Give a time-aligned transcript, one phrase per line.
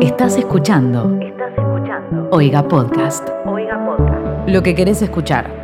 [0.00, 1.18] Estás escuchando.
[1.20, 2.28] Estás escuchando.
[2.32, 3.28] Oiga Podcast.
[3.44, 4.48] Oiga Podcast.
[4.48, 5.60] Lo que querés escuchar.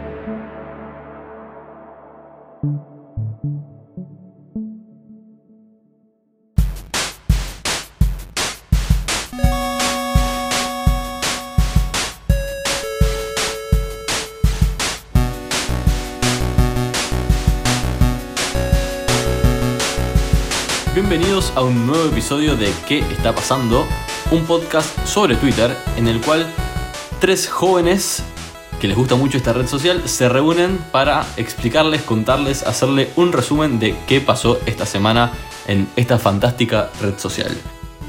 [20.95, 23.87] Bienvenidos a un nuevo episodio de ¿Qué está pasando?
[24.31, 26.47] Un podcast sobre Twitter en el cual
[27.21, 28.23] tres jóvenes
[28.81, 33.79] que les gusta mucho esta red social se reúnen para explicarles, contarles, hacerle un resumen
[33.79, 35.33] de qué pasó esta semana
[35.67, 37.57] en esta fantástica red social.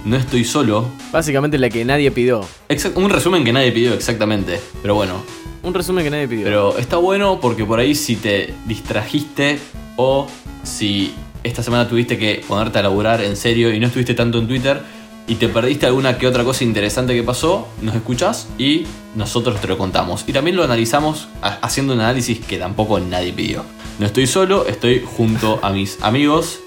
[0.05, 0.89] No estoy solo.
[1.11, 2.41] Básicamente la que nadie pidió.
[2.69, 4.59] Exact- un resumen que nadie pidió exactamente.
[4.81, 5.23] Pero bueno,
[5.63, 6.43] Un resumen que nadie pidió.
[6.45, 9.59] Pero está bueno porque por ahí si te distrajiste
[9.97, 10.27] o
[10.63, 14.47] si esta semana tuviste que ponerte a laburar en serio y no estuviste tanto en
[14.47, 14.81] Twitter
[15.27, 19.67] y te perdiste alguna que otra cosa interesante que pasó, nos escuchas y nosotros te
[19.67, 20.23] lo contamos.
[20.25, 23.63] Y también lo analizamos ha- haciendo un análisis que tampoco nadie pidió.
[23.99, 26.59] No estoy solo, estoy junto a mis amigos.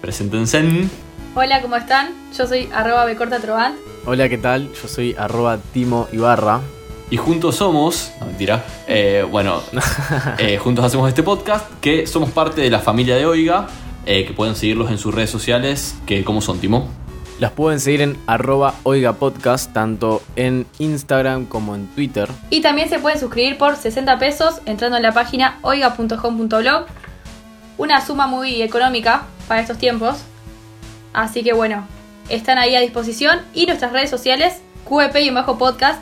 [0.00, 0.62] Preséntense.
[1.34, 2.12] Hola, ¿cómo están?
[2.36, 3.74] Yo soy arroba becortatrovan.
[4.04, 4.70] Hola, ¿qué tal?
[4.80, 6.60] Yo soy arroba Timo Ibarra.
[7.08, 9.62] Y juntos somos, no mentira, eh, bueno,
[10.38, 13.68] eh, juntos hacemos este podcast que somos parte de la familia de Oiga,
[14.06, 16.88] eh, que pueden seguirlos en sus redes sociales, que ¿cómo son, Timo?
[17.38, 22.30] Las pueden seguir en arroba Oiga Podcast, tanto en Instagram como en Twitter.
[22.48, 26.86] Y también se pueden suscribir por 60 pesos entrando en la página oiga.com.blog.
[27.76, 30.16] Una suma muy económica para estos tiempos.
[31.12, 31.86] Así que bueno,
[32.30, 33.40] están ahí a disposición.
[33.52, 36.00] Y nuestras redes sociales, QEP y bajo podcast,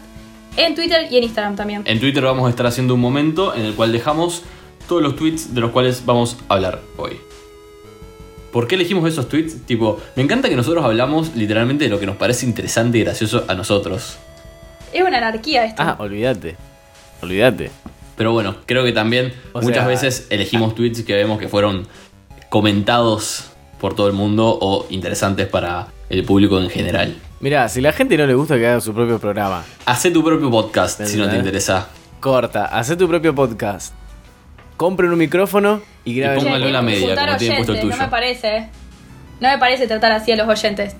[0.57, 1.83] en Twitter y en Instagram también.
[1.85, 4.45] En Twitter vamos a estar haciendo un momento en el cual dejamos
[4.89, 7.19] todos los tweets de los cuales vamos a hablar hoy.
[8.55, 9.67] ¿Por qué elegimos esos tweets?
[9.67, 13.45] Tipo, me encanta que nosotros hablamos literalmente de lo que nos parece interesante y gracioso
[13.49, 14.17] a nosotros.
[14.93, 15.83] Es una anarquía esto.
[15.83, 16.55] Ah, olvídate.
[17.21, 17.73] Olvídate.
[18.17, 21.89] Pero bueno, creo que también O muchas sea- veces elegimos tweets que vemos que fueron
[22.49, 23.47] comentados
[23.81, 27.17] por todo el mundo o interesantes para el público en general.
[27.41, 30.49] Mira, si la gente no le gusta que haga su propio programa, Hacé tu propio
[30.49, 31.89] podcast si no te interesa.
[32.21, 33.93] corta, haz tu propio podcast.
[34.77, 36.41] Compren un micrófono y graben.
[36.41, 37.97] Y póngalo en la media, como tiene puesto el oyentes, tuyo.
[37.97, 38.57] No me parece.
[38.57, 38.69] eh.
[39.41, 40.97] No me parece tratar así a los oyentes.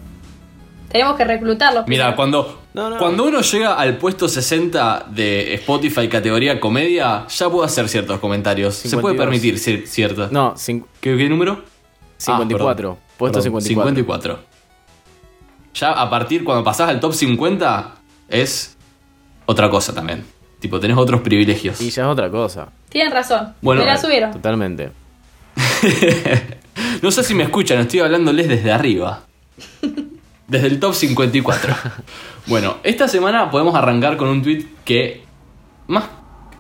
[0.91, 1.87] Tenemos que reclutarlos.
[1.89, 2.99] Mira, cuando, No, no.
[2.99, 8.77] cuando uno llega al puesto 60 de Spotify categoría comedia, ya puede hacer ciertos comentarios.
[8.77, 9.19] Se puede 52.
[9.25, 10.31] permitir cier- ciertas.
[10.31, 11.65] No, cin- ¿Qué, qué número?
[12.19, 12.99] 54.
[13.01, 13.05] Ah.
[13.17, 14.37] Puesto Perdón, 54.
[14.37, 14.39] 54.
[15.75, 17.95] Ya a partir, cuando pasás al top 50,
[18.29, 18.77] es
[19.47, 20.25] otra cosa también.
[20.65, 21.79] Tipo, tenés otros privilegios.
[21.83, 22.71] Y ya es otra cosa.
[22.89, 23.53] Tienen razón.
[23.61, 24.33] Bueno, me la eh, subieron.
[24.33, 24.91] Totalmente.
[27.03, 29.25] No sé si me escuchan, estoy hablándoles desde arriba.
[30.49, 31.75] Desde el top 54.
[32.47, 35.23] Bueno, esta semana podemos arrancar con un tweet que
[35.87, 36.05] más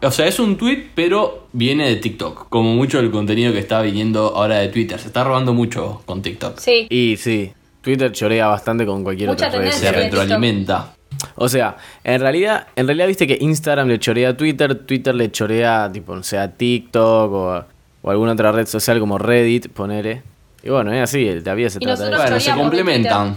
[0.02, 2.50] o sea, es un tweet, pero viene de TikTok.
[2.50, 5.00] Como mucho del contenido que está viniendo ahora de Twitter.
[5.00, 6.58] Se está robando mucho con TikTok.
[6.58, 6.86] Sí.
[6.90, 10.94] Y sí, Twitter chorea bastante con cualquier Mucha otra red Se retroalimenta.
[11.36, 15.30] O sea, en realidad, en realidad viste que Instagram le chorea a Twitter, Twitter le
[15.30, 17.64] chorea, tipo, no sé, a TikTok o,
[18.02, 20.22] o alguna otra red social como Reddit, ponele.
[20.62, 22.16] Y bueno, es así, la vida se Y trata de.
[22.16, 23.36] Bueno, se complementan.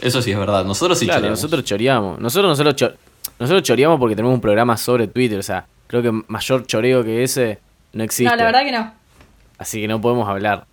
[0.00, 0.64] Eso sí es verdad.
[0.64, 1.38] Nosotros sí Claro, choreamos.
[1.42, 2.20] nosotros choreamos.
[2.20, 2.92] Nosotros, nosotros, cho-
[3.38, 5.38] nosotros choreamos porque tenemos un programa sobre Twitter.
[5.38, 7.58] O sea, creo que mayor choreo que ese
[7.92, 8.30] no existe.
[8.30, 8.92] No, la verdad que no.
[9.58, 10.66] Así que no podemos hablar.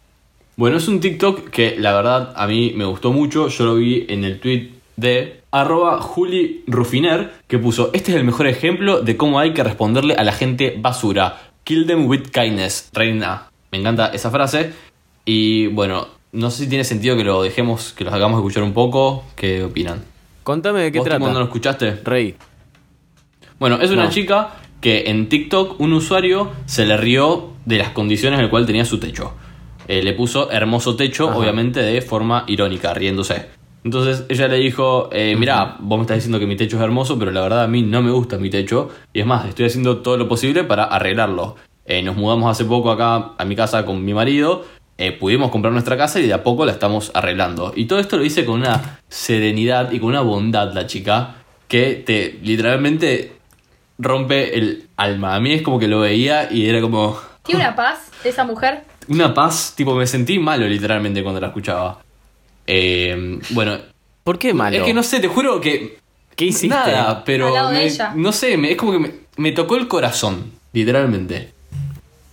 [0.57, 3.47] Bueno, es un TikTok que la verdad a mí me gustó mucho.
[3.47, 8.23] Yo lo vi en el tweet de arroba Juli Rufiner que puso, este es el
[8.23, 11.51] mejor ejemplo de cómo hay que responderle a la gente basura.
[11.63, 12.89] Kill them with kindness.
[12.93, 13.49] Reina.
[13.71, 14.71] Me encanta esa frase.
[15.25, 18.73] Y bueno, no sé si tiene sentido que lo dejemos, que los hagamos escuchar un
[18.73, 19.23] poco.
[19.35, 20.03] ¿Qué opinan?
[20.43, 21.25] Contame de qué ¿Vos, trata.
[21.31, 21.99] No lo escuchaste?
[22.03, 22.35] Rey.
[23.59, 24.09] Bueno, es una No.
[24.11, 24.51] chica
[24.81, 28.85] que en TikTok un usuario se le rió de las condiciones en las cuales tenía
[28.85, 29.33] su techo.
[29.87, 31.37] Eh, le puso hermoso techo, Ajá.
[31.37, 33.47] obviamente de forma irónica, riéndose.
[33.85, 37.19] Entonces ella le dijo, eh, mira, vos me estás diciendo que mi techo es hermoso,
[37.19, 38.89] pero la verdad a mí no me gusta mi techo.
[39.13, 41.55] Y es más, estoy haciendo todo lo posible para arreglarlo.
[41.85, 44.65] Eh, nos mudamos hace poco acá a mi casa con mi marido.
[44.97, 47.73] eh, pudimos comprar nuestra casa y de a poco la estamos arreglando.
[47.75, 51.35] Y todo esto lo hice con una serenidad y con una bondad la chica
[51.67, 53.33] que te literalmente
[53.99, 55.35] rompe el alma.
[55.35, 58.83] A mí es como que lo veía y era como Tiene una paz esa mujer.
[59.09, 61.99] una paz, tipo me sentí malo literalmente cuando la escuchaba.
[62.67, 63.77] Eh, bueno,
[64.23, 64.77] ¿Por qué malo?
[64.77, 65.99] es que no sé, te juro que
[66.35, 66.67] ¿Qué hiciste?
[66.75, 68.13] nada, pero Al lado de me- ella.
[68.15, 71.53] no sé, me- es como que me, me tocó el corazón, literalmente.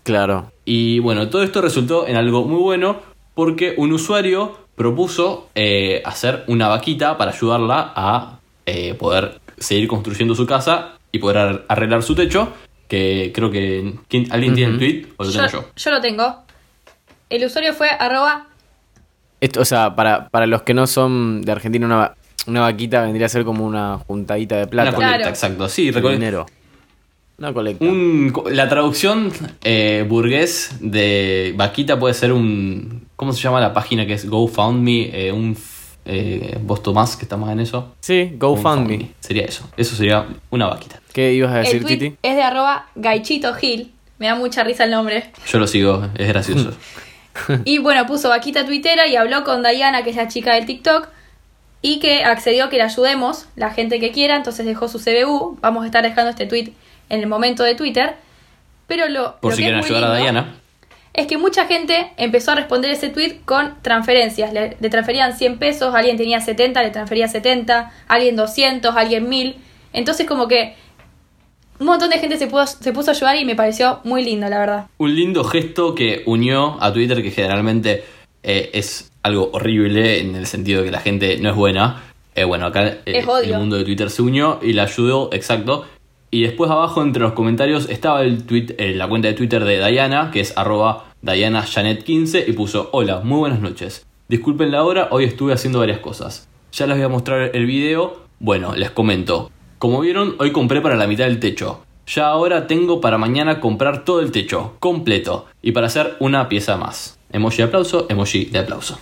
[0.02, 0.50] Claro.
[0.64, 3.00] Y bueno, todo esto resultó en algo muy bueno
[3.34, 10.34] porque un usuario propuso eh, hacer una vaquita para ayudarla a eh, poder seguir construyendo
[10.34, 12.52] su casa y poder ar- arreglar su techo.
[12.88, 13.94] Que creo que.
[14.08, 15.64] ¿quién- ¿Alguien tiene el tweet o lo tengo yo?
[15.76, 16.36] yo lo tengo.
[17.30, 18.46] El usuario fue arroba
[19.42, 22.14] Esto, o sea, para, para los que no son de Argentina, una,
[22.46, 24.90] una vaquita vendría a ser como una juntadita de plata.
[24.90, 25.30] Una colecta, Claro.
[25.30, 25.68] exacto.
[25.68, 26.46] Sí, recole- dinero.
[27.38, 27.84] Una colecta.
[27.84, 29.32] Un- la traducción
[29.64, 33.06] eh, burgués de vaquita puede ser un.
[33.16, 35.10] ¿Cómo se llama la página que es GoFundMe?
[35.12, 35.56] Eh, un.
[36.04, 37.94] Eh, ¿Vos Tomás que está más en eso?
[38.00, 39.10] Sí, GoFundMe.
[39.20, 39.68] Sería eso.
[39.76, 41.00] Eso sería una vaquita.
[41.12, 42.16] ¿Qué ibas a El decir, tweet Titi?
[42.22, 43.92] es de arroba Gaichito Gil.
[44.18, 45.32] Me da mucha risa el nombre.
[45.48, 46.72] Yo lo sigo, es gracioso.
[47.64, 51.08] Y bueno, puso vaquita tuitera y habló con Diana, que es la chica del TikTok,
[51.80, 55.58] y que accedió que le ayudemos, la gente que quiera, entonces dejó su CBU.
[55.60, 56.72] Vamos a estar dejando este tweet
[57.08, 58.14] en el momento de Twitter.
[58.86, 60.54] Pero lo, Por lo si que es quieren muy ayudar a Diana.
[61.12, 64.52] Es que mucha gente empezó a responder ese tweet con transferencias.
[64.52, 69.56] Le, le transferían 100 pesos, alguien tenía 70, le transfería 70, alguien 200, alguien 1000.
[69.92, 70.76] Entonces como que
[71.82, 74.48] un montón de gente se, pudo, se puso a ayudar y me pareció muy lindo,
[74.48, 74.86] la verdad.
[74.98, 78.04] Un lindo gesto que unió a Twitter, que generalmente
[78.44, 82.04] eh, es algo horrible en el sentido de que la gente no es buena.
[82.34, 85.84] Eh, bueno, acá eh, el mundo de Twitter se unió y la ayudó, exacto.
[86.30, 89.84] Y después abajo entre los comentarios estaba el tweet, eh, la cuenta de Twitter de
[89.84, 94.06] Diana, que es arroba DianaJanet15, y puso, hola, muy buenas noches.
[94.28, 96.48] Disculpen la hora, hoy estuve haciendo varias cosas.
[96.72, 98.22] Ya les voy a mostrar el video.
[98.38, 99.50] Bueno, les comento.
[99.82, 101.84] Como vieron, hoy compré para la mitad del techo.
[102.06, 106.76] Ya ahora tengo para mañana comprar todo el techo, completo, y para hacer una pieza
[106.76, 107.18] más.
[107.32, 109.00] Emoji de aplauso, emoji de aplauso.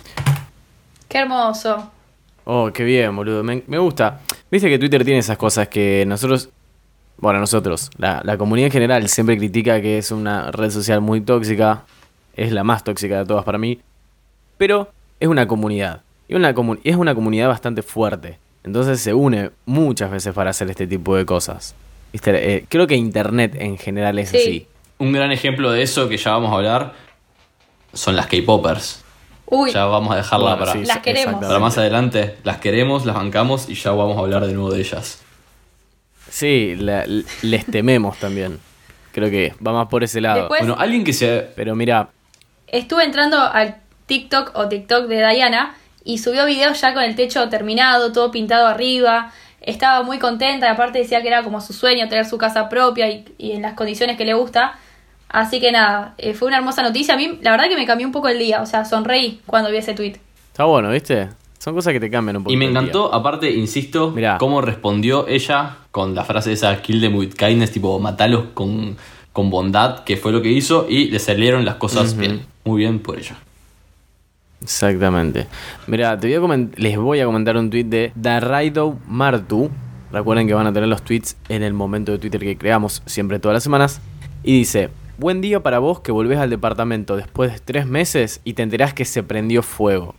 [1.07, 1.91] Qué hermoso.
[2.45, 3.43] Oh, qué bien, boludo.
[3.43, 4.21] Me, me gusta.
[4.49, 6.49] Viste que Twitter tiene esas cosas que nosotros.
[7.19, 11.21] Bueno, nosotros, la, la comunidad en general siempre critica que es una red social muy
[11.21, 11.83] tóxica.
[12.35, 13.79] Es la más tóxica de todas para mí.
[14.57, 14.89] Pero
[15.19, 16.01] es una comunidad.
[16.27, 18.39] Y una comu- es una comunidad bastante fuerte.
[18.63, 21.73] Entonces se une muchas veces para hacer este tipo de cosas.
[22.13, 22.55] ¿Viste?
[22.55, 24.37] Eh, creo que Internet en general es Sí.
[24.37, 24.67] así.
[24.99, 26.93] Un gran ejemplo de eso que ya vamos a hablar
[27.93, 29.03] son las K-Popers.
[29.47, 31.43] Uy, Ya vamos a dejarla Bueno, para, sí, Las queremos.
[31.43, 32.37] para más adelante.
[32.43, 35.21] Las queremos, las bancamos y ya vamos a hablar de nuevo de ellas.
[36.29, 37.05] Sí, la-
[37.41, 38.59] les tememos también.
[39.11, 40.41] Creo que va más por ese lado.
[40.41, 41.47] Después- Bueno, alguien que se...
[41.55, 42.09] Pero mira,
[42.67, 47.49] estuve entrando al TikTok o TikTok de Diana y subió videos ya con el techo
[47.49, 49.31] terminado, todo pintado arriba.
[49.61, 53.09] Estaba muy contenta y aparte decía que era como su sueño tener su casa propia
[53.09, 54.79] y, y en las condiciones que le gusta.
[55.29, 57.13] Así que nada, eh, fue una hermosa noticia.
[57.13, 59.71] A mí la verdad que me cambió un poco el día, o sea, sonreí cuando
[59.71, 60.17] vi ese tweet.
[60.51, 61.29] está bueno, ¿viste?
[61.57, 62.53] Son cosas que te cambian un poco.
[62.53, 64.39] Y me encantó, aparte, insisto, Mirá.
[64.39, 68.97] cómo respondió ella con la frase esa, kill them with kindness, tipo, matalos con,
[69.31, 72.45] con bondad, que fue lo que hizo, y le salieron las cosas bien.
[72.65, 73.37] Muy bien por ella.
[74.61, 75.47] Exactamente.
[75.87, 79.71] Mira, les voy a comentar un tweet de Darraido Martu.
[80.11, 83.39] Recuerden que van a tener los tweets en el momento de Twitter que creamos siempre
[83.39, 84.01] todas las semanas.
[84.43, 88.53] Y dice, buen día para vos que volvés al departamento después de tres meses y
[88.53, 90.15] te enterás que se prendió fuego.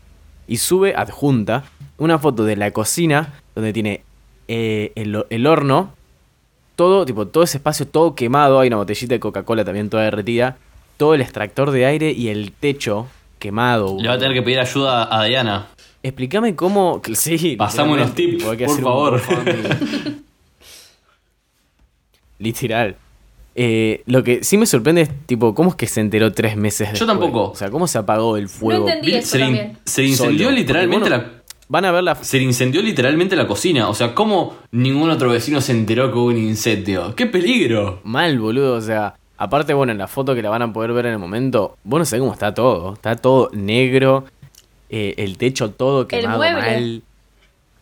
[0.48, 1.64] Y sube adjunta
[1.98, 4.02] una foto de la cocina donde tiene
[4.48, 5.92] eh, el, el horno,
[6.74, 10.56] todo, tipo, todo ese espacio todo quemado, hay una botellita de Coca-Cola también toda derretida,
[10.96, 13.06] todo el extractor de aire y el techo
[13.42, 13.96] quemado.
[14.00, 15.66] Le va a tener que pedir ayuda a Diana.
[16.00, 17.02] Explícame cómo.
[17.12, 17.56] Sí,
[17.90, 19.20] unos literalmente, tips, por favor.
[22.38, 22.96] Literal.
[23.54, 26.92] Eh, lo que sí me sorprende es, tipo, ¿cómo es que se enteró tres meses
[26.92, 27.00] después?
[27.00, 27.50] Yo tampoco.
[27.50, 28.88] O sea, ¿cómo se apagó el fuego?
[28.88, 29.11] entendí.
[29.11, 29.78] Y eso se, también.
[29.84, 30.56] se incendió solo?
[30.56, 31.42] literalmente la...
[31.68, 32.14] Van a ver la.
[32.16, 33.88] Se le incendió literalmente la cocina.
[33.88, 37.14] O sea, ¿cómo ningún otro vecino se enteró que hubo un incendio?
[37.14, 38.00] ¡Qué peligro!
[38.04, 38.75] Mal, boludo.
[38.75, 41.18] O sea, aparte, bueno, en la foto que la van a poder ver en el
[41.18, 42.94] momento, vos no sabés cómo está todo.
[42.94, 44.25] Está todo negro.
[44.88, 46.61] eh, el techo todo quemado mueble.
[46.61, 47.02] mal.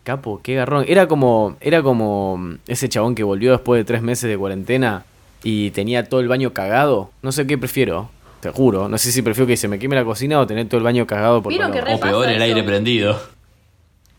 [0.04, 0.84] Capo, qué garrón.
[0.88, 5.04] Era como, era como ese chabón que volvió después de tres meses de cuarentena
[5.42, 7.10] y tenía todo el baño cagado.
[7.22, 8.08] No sé qué prefiero,
[8.40, 8.88] te juro.
[8.88, 11.06] No sé si prefiero que se me queme la cocina o tener todo el baño
[11.06, 12.00] cagado por ¿Vieron todos que lados.
[12.00, 13.20] O peor, el aire prendido.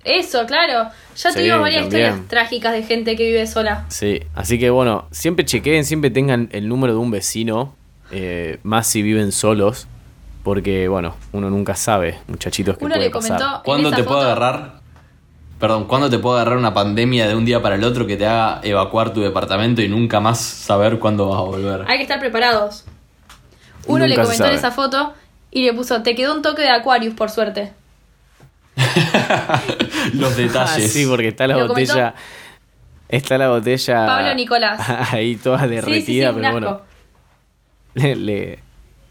[0.04, 0.90] Eso, claro.
[1.16, 2.06] Ya Sí, tuvimos varias también.
[2.12, 3.86] historias trágicas de gente que vive sola.
[3.90, 7.76] Sí, así que bueno, siempre chequeen, siempre tengan el número de un vecino,
[8.12, 9.88] eh, más si viven solos,
[10.44, 13.38] porque bueno, uno nunca sabe, muchachitos, que Uno puede le pasar.
[13.38, 14.82] comentó en ¿Cuándo te puede foto- agarrar?
[15.60, 18.26] Perdón, ¿cuándo te puede agarrar una pandemia de un día para el otro que te
[18.26, 21.84] haga evacuar tu departamento y nunca más saber cuándo vas a volver?
[21.88, 22.86] Hay que estar preparados.
[23.86, 25.14] Uno le Nunca comentó en esa foto
[25.52, 27.74] y le puso, te quedó un toque de Aquarius, por suerte.
[30.14, 30.92] Los Ah, detalles.
[30.92, 32.16] sí, porque está la comentó botella,
[33.10, 34.80] está la botella Pablo Nicolás.
[35.14, 35.76] ahí toda Sí, sí, sí,
[36.20, 36.82] derretida, pero bueno,
[37.94, 38.60] le, le,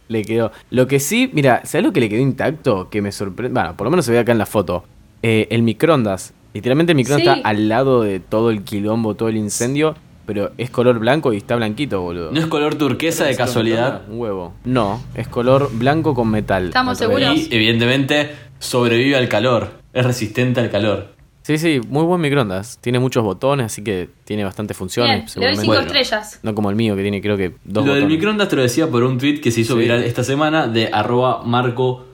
[0.08, 0.50] Le quedó.
[0.70, 2.90] Lo que sí, mira, ¿sabes lo que le quedó intacto?
[2.90, 3.54] Que me sorprende.
[3.60, 4.84] Bueno, por lo menos se ve acá en la foto.
[5.22, 6.32] Eh, el microondas.
[6.52, 7.38] Literalmente el microondas Sí.
[7.40, 9.94] está al lado de todo el quilombo, todo el incendio.
[10.26, 12.30] Pero es color blanco y está blanquito, boludo.
[12.30, 14.02] ¿No es color turquesa de casualidad?
[14.08, 14.54] Un huevo.
[14.64, 16.66] No, es color blanco con metal.
[16.66, 17.36] ¿Estamos seguros?
[17.36, 18.30] Y evidentemente
[18.60, 19.72] sobrevive al calor.
[19.92, 21.18] Es resistente al calor.
[21.42, 22.78] Sí, sí, muy buen microondas.
[22.80, 25.34] Tiene muchos botones, así que tiene bastantes funciones.
[25.34, 25.86] Bien, le doy cinco Bueno.
[25.86, 26.38] estrellas.
[26.44, 28.86] No como el mío, que tiene creo que dos Lo del microondas te lo decía
[28.88, 29.80] por un tweet que se hizo Sí.
[29.80, 32.04] viral esta semana de arroba marco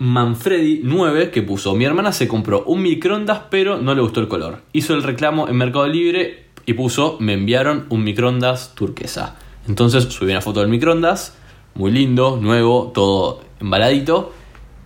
[0.00, 4.60] Manfredi9 que puso Mi hermana se compró un microondas pero no le gustó el color.
[4.72, 9.36] Hizo el reclamo en Mercado Libre y puso Me enviaron un microondas turquesa.
[9.68, 11.34] Entonces subí una foto del microondas,
[11.74, 14.32] muy lindo, nuevo, todo embaladito.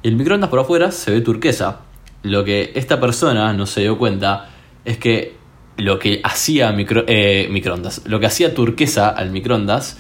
[0.03, 1.81] El microondas por afuera se ve turquesa.
[2.23, 4.51] Lo que esta persona no se dio cuenta
[4.85, 5.35] es que
[5.77, 9.99] lo que hacía micro- eh, microondas, lo que hacía turquesa al microondas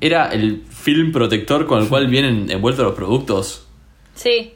[0.00, 3.66] era el film protector con el cual vienen envueltos los productos.
[4.14, 4.52] Sí.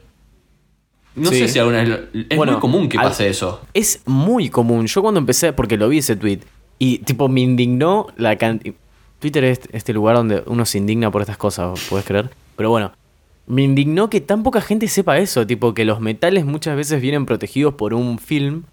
[1.15, 1.39] No Sí.
[1.39, 3.61] sé si alguna vez lo- es Bueno, muy común que al- pase eso.
[3.73, 4.87] Es muy común.
[4.87, 6.39] Yo cuando empecé, porque lo vi ese tweet,
[6.79, 8.75] y tipo me indignó la cantidad.
[9.19, 12.29] Twitter es este lugar donde uno se indigna por estas cosas, ¿puedes creer?
[12.55, 12.91] Pero bueno,
[13.47, 17.25] me indignó que tan poca gente sepa eso, tipo que los metales muchas veces vienen
[17.25, 18.63] protegidos por un film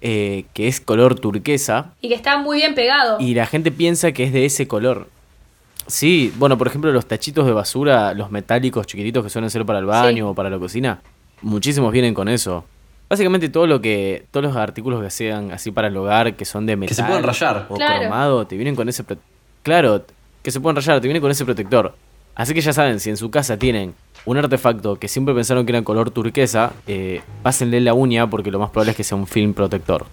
[0.00, 3.18] eh, que es color turquesa Y que está muy bien pegado.
[3.20, 5.08] y la gente piensa que es de ese color.
[5.86, 9.78] Sí, bueno, por ejemplo, los tachitos de basura, los metálicos chiquititos que suelen ser para
[9.80, 10.30] el baño Sí.
[10.30, 11.00] o para la cocina,
[11.42, 12.64] muchísimos vienen con eso.
[13.08, 16.64] Básicamente todo lo que todos los artículos que sean así para el hogar que son
[16.64, 17.66] de metal se pueden rayar.
[17.68, 18.00] o Claro.
[18.00, 19.04] cromado, te vienen con ese
[19.62, 20.04] claro,
[20.42, 21.94] que se pueden rayar, te vienen con ese protector.
[22.34, 23.94] Así que ya saben, si en su casa tienen
[24.26, 28.58] un artefacto que siempre pensaron que era color turquesa, eh, pásenle la uña porque lo
[28.58, 30.06] más probable es que sea un film protector.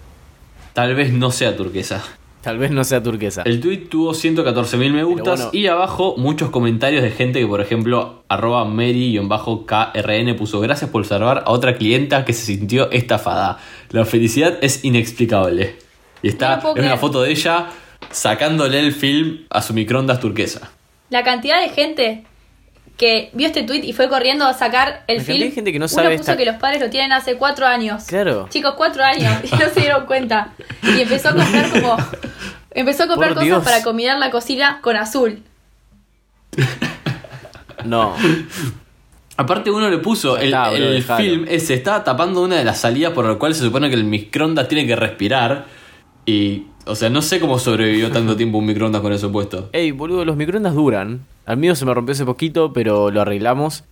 [0.72, 2.02] Tal vez no sea turquesa.
[2.42, 3.42] Tal vez no sea turquesa.
[3.42, 5.50] El tweet tuvo 114.000 me gustas bueno.
[5.52, 11.44] y abajo muchos comentarios de gente que, por ejemplo, arroba Mary-KRN puso gracias por salvar
[11.46, 13.58] a otra clienta que se sintió estafada.
[13.90, 15.76] La felicidad es inexplicable.
[16.20, 17.68] Y está, es una foto de ella
[18.10, 20.72] sacándole el film a su microondas turquesa.
[21.12, 22.24] La cantidad de gente
[22.96, 25.40] que vio este tweet y fue corriendo a sacar el La film.
[25.40, 27.66] de gente que no Uno sabe puso esta- que los padres lo tienen hace cuatro
[27.66, 28.04] años.
[28.04, 28.46] Claro.
[28.50, 29.32] Chicos, cuatro años.
[29.44, 30.52] Y no se dieron cuenta.
[30.82, 31.96] Y empezó a comprar como.
[32.70, 33.62] Empezó a comprar Por cosas Dios.
[33.64, 35.42] para combinar la cocina con azul.
[37.84, 38.14] No.
[39.36, 42.78] Aparte uno le puso el, está, bro, el film ese estaba tapando una de las
[42.80, 45.64] salidas por la cual se supone que el microondas tiene que respirar
[46.26, 49.68] y o sea no sé cómo sobrevivió tanto tiempo un microondas con eso puesto.
[49.72, 51.24] Ey, boludo, los microondas duran.
[51.46, 53.84] Al mío se me rompió hace poquito, pero lo arreglamos.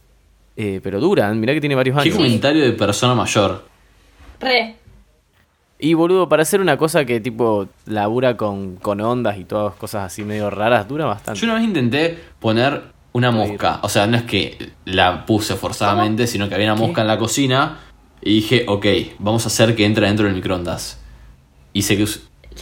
[0.56, 2.16] Eh, pero duran, mirá que tiene varios Qué años.
[2.16, 3.64] comentario de persona mayor.
[4.40, 4.76] Re.
[5.78, 10.04] Y boludo, para hacer una cosa que tipo labura con, con ondas y todas cosas
[10.04, 11.40] así medio raras, dura bastante.
[11.40, 12.82] Yo una vez intenté poner
[13.12, 16.86] una mosca, o sea, no es que la puse forzadamente, sino que había una ¿Qué?
[16.86, 17.78] mosca en la cocina
[18.20, 18.86] y dije, ok,
[19.18, 21.00] vamos a hacer que entre dentro del microondas.
[21.72, 22.02] Y sé que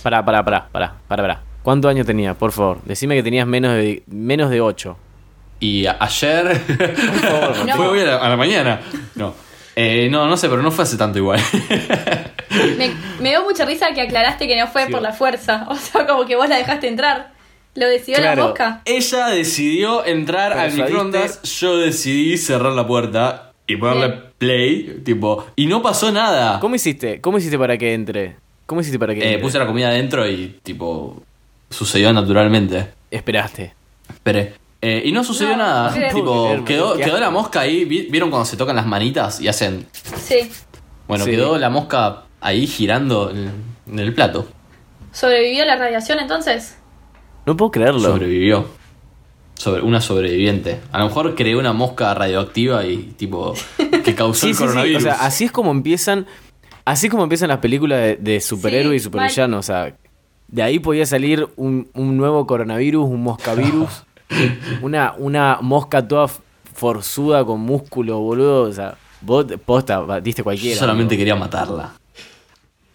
[0.02, 1.42] Pará, pará, pará, pará, pará, pará.
[1.62, 2.78] ¿Cuántos años tenías, por favor?
[2.84, 4.96] Decime que tenías menos de, menos de 8.
[5.60, 6.60] Y a- ayer.
[7.66, 7.74] No.
[7.76, 8.80] fue hoy a la, a la mañana.
[9.16, 9.34] No.
[9.76, 11.40] Eh, no, no sé, pero no fue hace tanto igual.
[12.78, 12.90] Me,
[13.20, 14.92] me dio mucha risa que aclaraste que no fue Sí.
[14.92, 15.66] por la fuerza.
[15.70, 17.32] O sea, como que vos la dejaste entrar.
[17.74, 18.80] Lo decidió la mosca.
[18.86, 20.82] Ella decidió entrar al Persuadiste.
[20.84, 21.42] microondas.
[21.60, 24.22] Yo decidí cerrar la puerta y ponerle Bien.
[24.38, 25.00] play.
[25.04, 25.46] Tipo.
[25.54, 26.58] Y no pasó nada.
[26.60, 27.20] ¿Cómo hiciste?
[27.20, 28.36] ¿Cómo hiciste para que entre?
[28.68, 31.22] ¿Cómo hiciste para que Eh, puse la comida adentro y, tipo.
[31.70, 32.90] Sucedió naturalmente.
[33.10, 33.74] Esperaste.
[34.10, 34.52] Esperé.
[34.82, 35.90] Eh, y no sucedió No, nada.
[35.90, 37.86] no puedo tipo, creer, quedó, qué quedó la mosca ahí.
[37.86, 39.86] Vi- ¿Vieron cuando se tocan las manitas y hacen.
[40.16, 40.50] Sí.
[41.08, 41.30] Bueno, Sí.
[41.30, 43.50] quedó la mosca ahí girando en,
[43.90, 44.46] en el plato.
[45.12, 46.76] ¿Sobrevivió la radiación entonces?
[47.46, 48.00] No puedo creerlo.
[48.00, 48.68] Sobrevivió.
[49.54, 50.78] Sobre, una sobreviviente.
[50.92, 53.54] A lo mejor creó una mosca radioactiva y tipo.
[54.04, 54.64] que causó Sí, el sí, sí.
[54.64, 54.98] coronavirus.
[54.98, 56.26] O sea, así es como empiezan.
[56.88, 59.58] Así como empiezan las películas de, de superhéroes y supervillanos.
[59.58, 59.94] O sea,
[60.46, 64.04] de ahí podía salir un, un nuevo coronavirus, un moscavirus.
[64.80, 66.30] una, una mosca toda
[66.74, 68.62] forzuda con músculo, boludo.
[68.62, 70.78] O sea, vos posta, batiste Yo cualquiera.
[70.80, 71.18] solamente boludo.
[71.18, 71.92] quería matarla.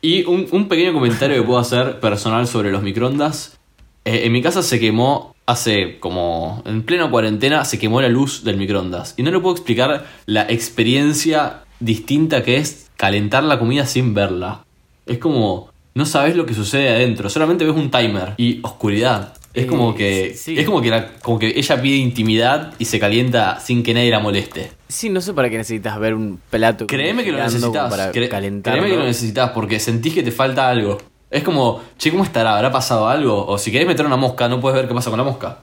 [0.02, 3.60] Y un, un pequeño comentario que puedo hacer personal sobre los microondas.
[4.06, 6.64] Eh, en mi casa se quemó hace como.
[6.66, 9.14] En plena cuarentena se quemó la luz del microondas.
[9.18, 14.64] Y no le puedo explicar la experiencia distinta que es calentar la comida sin verla.
[15.06, 15.72] Es como.
[15.96, 19.34] No sabes lo que sucede adentro, solamente ves un timer y oscuridad.
[19.54, 20.34] Es Eh, como que.
[20.36, 20.58] sí.
[20.58, 24.10] Es como que, la- como que ella pide intimidad y se calienta sin que nadie
[24.10, 24.72] la moleste.
[24.88, 26.88] Sí, no sé para qué necesitas ver un plato.
[26.88, 27.92] Créeme que lo necesitas.
[27.92, 28.80] Para cre- calentarlo.
[28.80, 30.98] créeme que lo necesitas porque sentís que te falta algo.
[31.30, 32.56] Es como, che, ¿cómo estará?
[32.56, 33.46] ¿Habrá pasado algo?
[33.46, 35.60] O si querés meter una mosca, no puedes ver qué pasa con la mosca.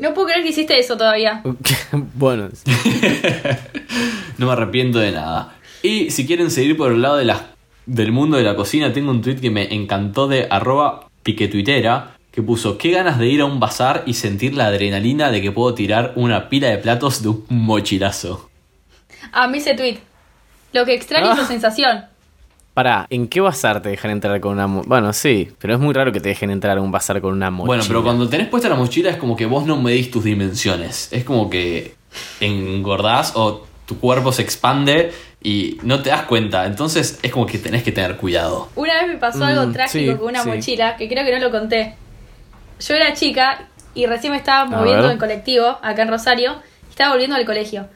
[0.00, 1.42] No puedo creer que hiciste eso todavía.
[2.14, 2.48] bueno,
[4.38, 5.54] No me arrepiento de nada.
[5.86, 7.50] Y si quieren seguir por el lado de la-
[7.86, 12.42] del mundo de la cocina, tengo un tweet que me encantó de arroba piquetuitera, que
[12.42, 15.74] puso, qué ganas de ir a un bazar y sentir la adrenalina de que puedo
[15.74, 18.50] tirar una pila de platos de un mochilazo.
[19.32, 19.98] A mí ese tweet.
[20.72, 21.40] Lo que extraño es Ah.
[21.42, 22.04] tu sensación.
[22.74, 25.94] Pará, ¿en qué bazar te dejan entrar con una mo- Bueno, sí, pero es muy
[25.94, 27.66] raro que te dejen entrar a un bazar con una mochila.
[27.68, 31.08] Bueno, pero cuando tenés puesta la mochila es como que vos no medís tus dimensiones.
[31.12, 31.94] Es como que
[32.40, 35.12] engordás o tu cuerpo se expande
[35.48, 36.66] y no te das cuenta.
[36.66, 38.68] Entonces es como que tenés que tener cuidado.
[38.74, 40.48] Una vez me pasó algo Mm, trágico sí, con una sí.
[40.48, 41.94] mochila, que creo que no lo conté.
[42.80, 46.56] Yo era chica y recién me estaba moviendo en colectivo, acá en Rosario,
[46.88, 47.88] y estaba volviendo al colegio.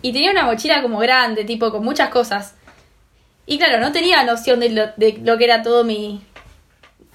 [0.00, 2.54] Y tenía una mochila como grande, tipo, con muchas cosas.
[3.46, 6.20] Y claro, no tenía noción de lo, de lo que era todo mi,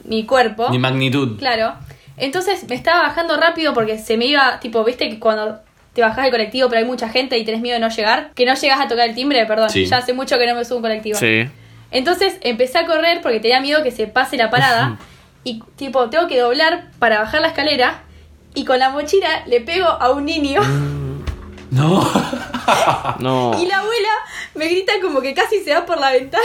[0.03, 0.67] mi cuerpo.
[0.70, 1.39] Ni magnitud.
[1.39, 1.75] Claro.
[2.17, 5.62] Entonces me estaba bajando rápido porque se me iba, tipo, viste que cuando
[5.98, 8.46] te bajás del colectivo pero hay mucha gente y tenés miedo de no llegar, que
[8.46, 9.88] no llegas a tocar el timbre, perdón, Sí.
[9.88, 11.18] ya hace mucho que no me subo a un colectivo.
[11.18, 11.50] Sí.
[11.89, 15.00] Entonces empecé a correr porque tenía miedo que se pase la parada
[15.44, 18.04] y tipo tengo que doblar para bajar la escalera
[18.54, 20.62] y con la mochila le pego a un niño
[21.72, 22.08] No.
[23.20, 23.58] No.
[23.60, 24.10] y la abuela
[24.54, 26.44] me grita como que casi se va por la ventana.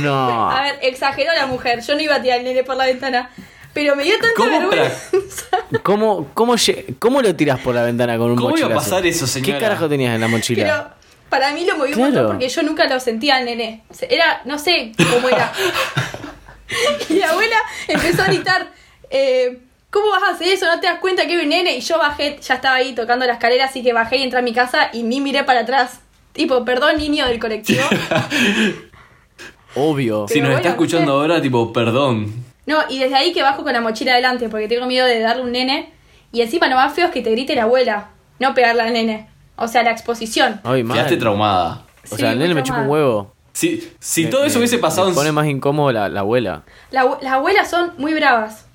[0.00, 0.50] No.
[0.50, 3.30] A ver, exageró la mujer, yo no iba a tirar el nene por la ventana,
[3.74, 5.46] pero me dio tanta ¿Cómo vergüenza.
[5.82, 8.90] ¿Cómo, cómo, lle- ¿Cómo lo tiras por la ventana con un ¿Cómo iba a mochilazo?
[8.90, 9.54] pasar eso, señora?
[9.58, 10.62] ¿Qué carajo tenías en la mochila?
[10.64, 10.98] Pero
[11.28, 12.12] para mí lo movió un Claro.
[12.14, 13.82] montón porque yo nunca lo sentía al nene.
[14.08, 15.52] Era, no sé cómo era.
[17.08, 17.56] y la abuela
[17.86, 18.72] empezó a gritar,
[19.10, 19.58] eh,
[19.90, 20.66] ¿cómo vas a hacer eso?
[20.66, 21.76] ¿No te das cuenta que hay un nene?
[21.76, 24.42] Y yo bajé, ya estaba ahí tocando la escalera, así que bajé y entré a
[24.42, 26.00] mi casa y ni miré para atrás.
[26.32, 27.82] Tipo, perdón niño del colectivo.
[29.74, 30.26] Obvio.
[30.28, 32.32] Si nos bueno, está escuchando ahora, tipo, perdón.
[32.68, 35.42] No, y desde ahí que bajo con la mochila adelante porque tengo miedo de darle
[35.42, 35.90] un nene.
[36.32, 39.26] Y encima lo más feo es que te grite la abuela, no pegarle al nene.
[39.56, 40.60] O sea, la exposición.
[40.64, 40.96] Ay, mal.
[40.98, 41.84] Quedaste traumada.
[42.10, 43.34] O Sí, sea, el nene me chupa un huevo.
[43.54, 46.62] Si, si Me- todo eso me- hubiese pasado me pone más incómodo la, la abuela.
[46.90, 48.66] La abue- las abuelas son muy bravas.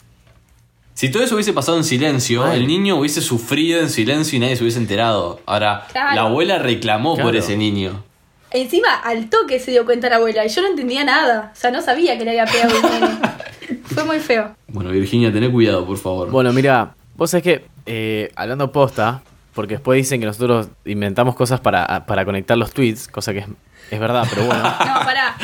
[0.96, 2.60] Si todo eso hubiese pasado en silencio, Ay.
[2.60, 5.40] el niño hubiese sufrido en silencio y nadie se hubiese enterado.
[5.46, 6.16] Ahora, Claro.
[6.16, 8.04] la abuela reclamó por ese niño.
[8.52, 11.52] Encima, al toque se dio cuenta la abuela y yo no entendía nada.
[11.54, 13.08] O sea, no sabía que le había pegado un nene.
[13.86, 14.56] Fue muy feo.
[14.68, 16.30] Bueno, Virginia, tené cuidado, por favor.
[16.30, 19.22] Bueno, mira, vos sabés que, eh, hablando posta,
[19.54, 23.46] porque después dicen que nosotros inventamos cosas para, para conectar los tweets, cosa que es,
[23.92, 24.64] es verdad, pero bueno.
[24.80, 25.36] No, pará.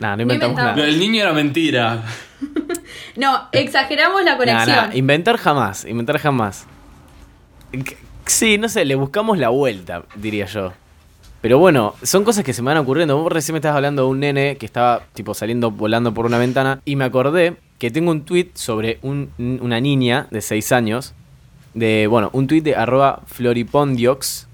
[0.00, 0.56] nada, no inventamos inventamos.
[0.56, 0.86] Lo nada.
[0.86, 2.02] del niño era mentira.
[3.14, 4.68] No, exageramos la conexión.
[4.74, 6.66] nah, inventar jamás, inventar jamás.
[8.24, 10.72] Sí, no sé, le buscamos la vuelta, diría yo.
[11.42, 13.16] Pero bueno, son cosas que se me van ocurriendo.
[13.18, 16.38] Vos recién me estabas hablando de un nene que estaba tipo saliendo volando por una
[16.38, 21.14] ventana y me acordé que tengo un tweet sobre un- una niña de 6 años.
[21.74, 24.46] De, bueno, un tweet de arroba floripondiox.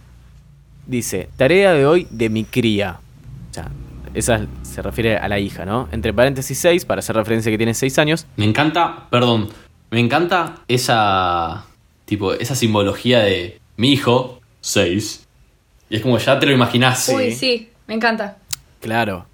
[0.87, 3.01] Dice, tarea de hoy de mi cría.
[3.51, 3.69] O sea,
[4.15, 5.89] esa se refiere a la hija, ¿no?
[5.93, 8.27] Entre paréntesis 6, para hacer referencia que tiene 6 años.
[8.37, 9.49] Me encanta, perdón,
[9.91, 11.67] me encanta esa
[12.07, 15.28] tipo esa simbología de mi hijo, 6.
[15.91, 17.09] Y es como ya te lo imaginás.
[17.09, 18.37] Uy, sí, me encanta.
[18.81, 19.27] Claro.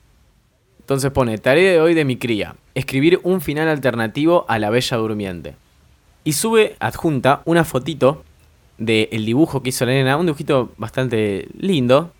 [0.81, 4.97] Entonces pone, tarea de hoy de mi cría, escribir un final alternativo a la Bella
[4.97, 5.55] Durmiente.
[6.25, 8.23] Y sube adjunta una fotito
[8.79, 12.12] del dibujo que hizo la nena, un dibujito bastante lindo,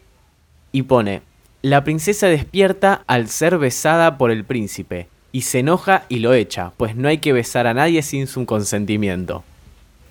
[0.73, 1.23] y pone,
[1.63, 6.73] la princesa despierta al ser besada por el príncipe, y se enoja y lo echa,
[6.77, 9.45] pues no hay que besar a nadie sin su consentimiento.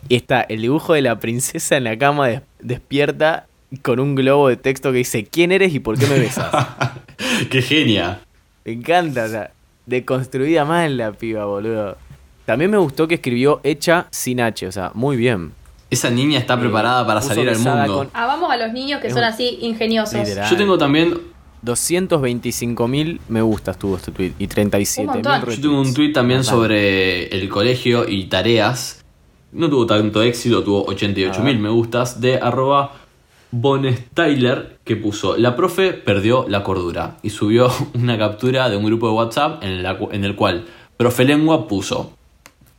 [0.09, 3.47] Y está el dibujo de la princesa en la cama des- despierta
[3.81, 6.51] con un globo de texto que dice, ¿quién eres y por qué me besas?
[7.49, 8.21] Qué genia.
[8.65, 9.51] Me encanta, o sea,
[9.85, 11.97] deconstruida mal la piba, boludo.
[12.45, 15.51] También me gustó que escribió hecha sin H, o sea, muy bien.
[15.89, 17.97] Esa niña está preparada para salir al mundo.
[17.97, 20.15] con- Amamos a los niños que Es son un- así ingeniosos.
[20.15, 20.49] Literal.
[20.49, 21.17] Yo tengo también
[21.61, 25.49] 225 mil me gustas tuvo este tweet y 37 Un mil montón.
[25.55, 29.03] Yo tengo un tweet también sobre el colegio y tareas.
[29.51, 32.19] No tuvo tanto éxito, tuvo 88 mil me gustas.
[32.19, 32.91] De arroba
[33.55, 37.17] Bonstyler que puso La profe perdió la cordura.
[37.21, 40.65] Y subió una captura de un grupo de WhatsApp en, la en el cual
[40.97, 42.13] Profe Lengua puso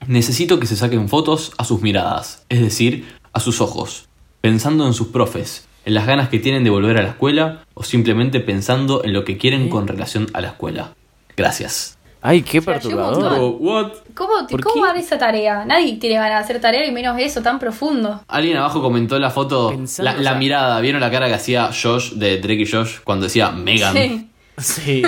[0.06, 4.06] Necesito que se saquen fotos a sus miradas, es decir, a sus ojos,
[4.42, 7.84] pensando en sus profes, en las ganas que tienen de volver a la escuela o
[7.84, 10.94] simplemente pensando en lo que quieren con relación a la escuela.
[11.37, 11.93] Gracias.
[12.26, 13.38] Ay, qué perturbador.
[13.60, 13.92] What?
[14.14, 14.98] ¿Cómo, ¿Por ¿cómo qué?
[15.00, 15.64] esa tarea?
[15.66, 18.22] Nadie tiene ganas de hacer tarea y menos eso tan profundo.
[18.28, 21.34] Alguien abajo comentó la foto, Pensando, la, o la sea- mirada, ¿vieron la cara que
[21.34, 23.92] hacía Josh de Drake y Josh cuando decía Megan?
[23.94, 24.30] Sí.
[24.56, 25.02] Sí.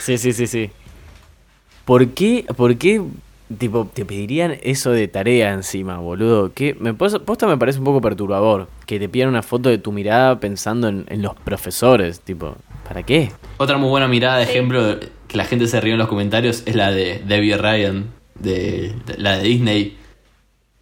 [0.00, 0.70] Sí, sí, sí, sí.
[1.84, 3.02] ¿Por qué, ¿Por qué
[3.58, 6.52] Tipo, te pedirían eso de tarea encima, boludo.
[6.52, 8.66] Que me pos- posta me parece un poco perturbador.
[8.86, 12.18] Que te pidan una foto de tu mirada pensando en, en los profesores.
[12.20, 12.56] Tipo,
[12.88, 13.30] ¿para qué?
[13.58, 14.50] Otra muy buena mirada de Sí.
[14.50, 18.06] ejemplo de- que la gente se rió en los comentarios es la de Debbie Ryan,
[18.38, 19.96] de, de- la de Disney.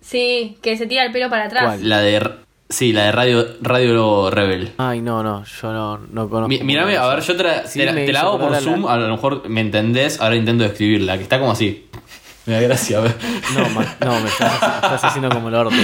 [0.00, 1.64] Sí, que se tira el pelo para atrás.
[1.64, 1.88] ¿Cuál?
[1.88, 2.30] La de.
[2.68, 4.72] Sí, la de Radio, Radio Rebel.
[4.78, 6.48] Ay, no, no, yo no, no conozco.
[6.48, 8.86] Mi- Mírame, a ver, yo te la, Sí, te la- te hago por la- Zoom,
[8.86, 11.86] a lo mejor me entendés, ahora intento describirla, que está como así.
[12.46, 13.14] Me da gracia, a ver.
[13.54, 15.74] No, ma- no, me estás, estás haciendo como el orto.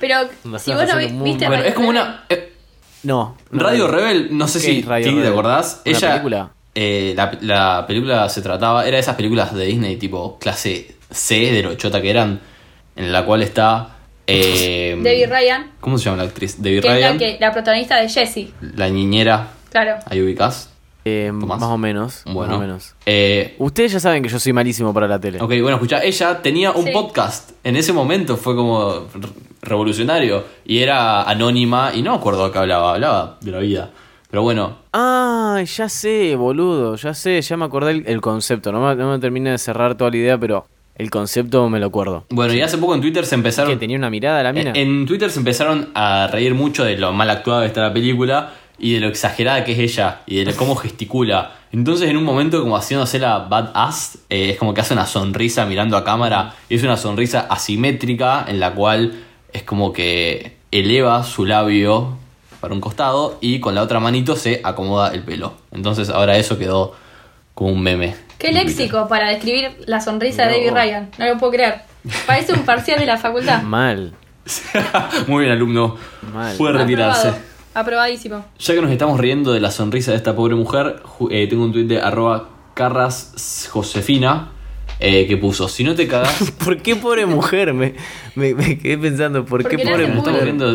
[0.00, 0.16] Pero
[0.58, 1.46] si vos no vi- muy viste.
[1.46, 2.24] Bueno, es como Rebel, una.
[2.28, 2.52] eh,
[3.04, 3.36] No.
[3.52, 3.92] no, Radio no.
[3.92, 5.32] Rebel, no sé ¿Qué si Radio Titi, te Rebel?
[5.38, 5.82] acordás.
[5.86, 6.08] ¿Una Ella.
[6.10, 6.50] película?
[6.74, 8.86] Eh, la, la película se trataba.
[8.86, 12.40] Era de esas películas de Disney, tipo clase C, de lo chota que eran.
[12.96, 13.96] En la cual está.
[14.26, 16.62] Eh, Debbie Ryan, ¿Cómo se llama la actriz?
[16.62, 17.18] Debbie que es la, Ryan.
[17.18, 18.52] que, la protagonista de Jessie.
[18.76, 19.48] La niñera.
[19.70, 19.96] Claro.
[20.06, 20.70] Ahí ubicás.
[21.04, 22.22] Eh, más o menos.
[22.26, 22.52] Bueno.
[22.52, 22.94] Más o menos.
[23.06, 25.38] Eh, Ustedes ya saben que yo soy malísimo para la tele.
[25.40, 26.92] Ok, bueno, escucha, ella tenía un Sí.
[26.92, 27.50] podcast.
[27.64, 29.28] En ese momento fue como re-
[29.62, 30.44] revolucionario.
[30.64, 33.90] Y era anónima y no me acuerdo de qué hablaba, hablaba de la vida.
[34.32, 38.72] Pero bueno, Ah, ya sé, boludo, ya sé, ya me acordé el, el concepto.
[38.72, 40.64] No me, no me termina de cerrar toda la idea, pero
[40.96, 42.24] el concepto me lo acuerdo.
[42.30, 43.70] bueno, y hace poco en Twitter se empezaron.
[43.70, 44.72] Que tenía una mirada la mina.
[44.74, 48.54] En Twitter se empezaron a reír mucho de lo mal actuada que está la película
[48.78, 51.52] y de lo exagerada que es ella y de cómo gesticula.
[51.70, 55.66] Entonces, en un momento, como haciéndose la badass, eh, es como que hace una sonrisa
[55.66, 59.12] mirando a cámara y es una sonrisa asimétrica en la cual
[59.52, 62.16] es como que eleva su labio
[62.62, 65.54] para un costado y con la otra manito se acomoda el pelo.
[65.72, 66.94] Entonces, ahora eso quedó
[67.54, 68.14] como un meme.
[68.38, 68.66] Qué Twitter.
[68.66, 70.72] léxico para describir la sonrisa de vos.
[70.72, 71.10] Ryan.
[71.18, 71.82] No lo puedo creer.
[72.24, 73.62] Parece un parcial de la facultad.
[73.64, 74.14] Mal,
[75.26, 75.96] Muy bien, alumno.
[76.32, 76.56] Mal.
[76.56, 77.28] Puede retirarse.
[77.28, 77.52] Aprobado.
[77.74, 78.44] Aprobadísimo.
[78.60, 81.72] Ya que nos estamos riendo de la sonrisa de esta pobre mujer, eh, tengo un
[81.72, 84.52] tuit de arroba carras Josefina
[85.04, 86.52] eh, que puso, si no te cagas...
[86.64, 87.74] ¿Por qué pobre mujer?
[87.74, 87.94] Me,
[88.36, 90.32] me, me quedé pensando, ¿por Porque qué pobre estamos mujer?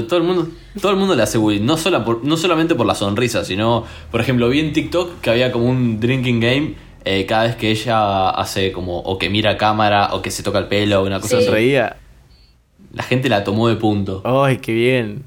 [0.07, 0.47] todo el mundo,
[0.81, 3.85] todo el mundo le hace bullying, no, sola por- no solamente por la sonrisa, sino,
[4.11, 6.73] por ejemplo, vi en TikTok que había como un drinking game
[7.05, 10.43] eh, cada vez que ella hace como, o que mira a cámara, o que se
[10.43, 11.35] toca el pelo, o una cosa Sí.
[11.37, 11.45] así.
[11.45, 11.95] Sonreía.
[12.93, 14.21] La gente la tomó de punto.
[14.25, 15.23] Ay, qué bien.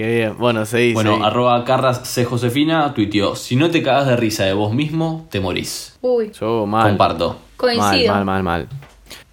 [0.00, 0.38] Qué bien.
[0.38, 1.24] Bueno, seguí, Bueno, seguí.
[1.26, 2.24] arroba carras C.
[2.24, 5.98] Josefina tuiteó, si no te cagas de risa de vos mismo, te morís.
[6.00, 6.88] Uy, Yo mal.
[6.88, 7.36] Comparto.
[7.58, 8.14] coincido.
[8.14, 8.68] Mal, mal, mal, mal.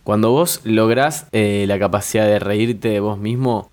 [0.03, 3.71] Cuando vos lográs eh, la capacidad de reírte de vos mismo,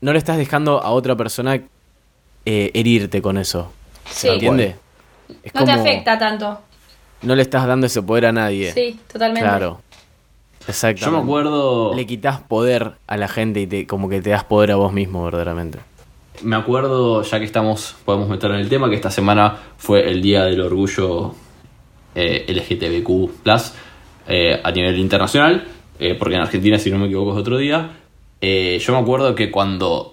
[0.00, 1.54] no le estás dejando a otra persona
[2.46, 3.70] eh, herirte con eso.
[4.06, 4.26] Sí.
[4.26, 4.74] ¿Se entiende?
[5.44, 6.58] Es No te afecta tanto.
[7.22, 8.72] No le estás dando ese poder a nadie.
[8.72, 9.48] Sí, totalmente.
[9.48, 9.80] Claro.
[10.66, 11.04] Exacto.
[11.06, 11.94] Yo me acuerdo...
[11.94, 14.92] Le quitas poder a la gente y te, como que te das poder a vos
[14.92, 15.78] mismo, verdaderamente.
[16.42, 20.22] Me acuerdo, ya que estamos, podemos meter en el tema, que esta semana fue el
[20.22, 21.34] Día del Orgullo
[22.14, 23.30] eh, LGTBQ
[24.28, 25.64] eh, a nivel internacional,
[26.00, 27.90] eh, porque en Argentina, si no me equivoco, es otro día.
[28.40, 30.12] Eh, yo me acuerdo que cuando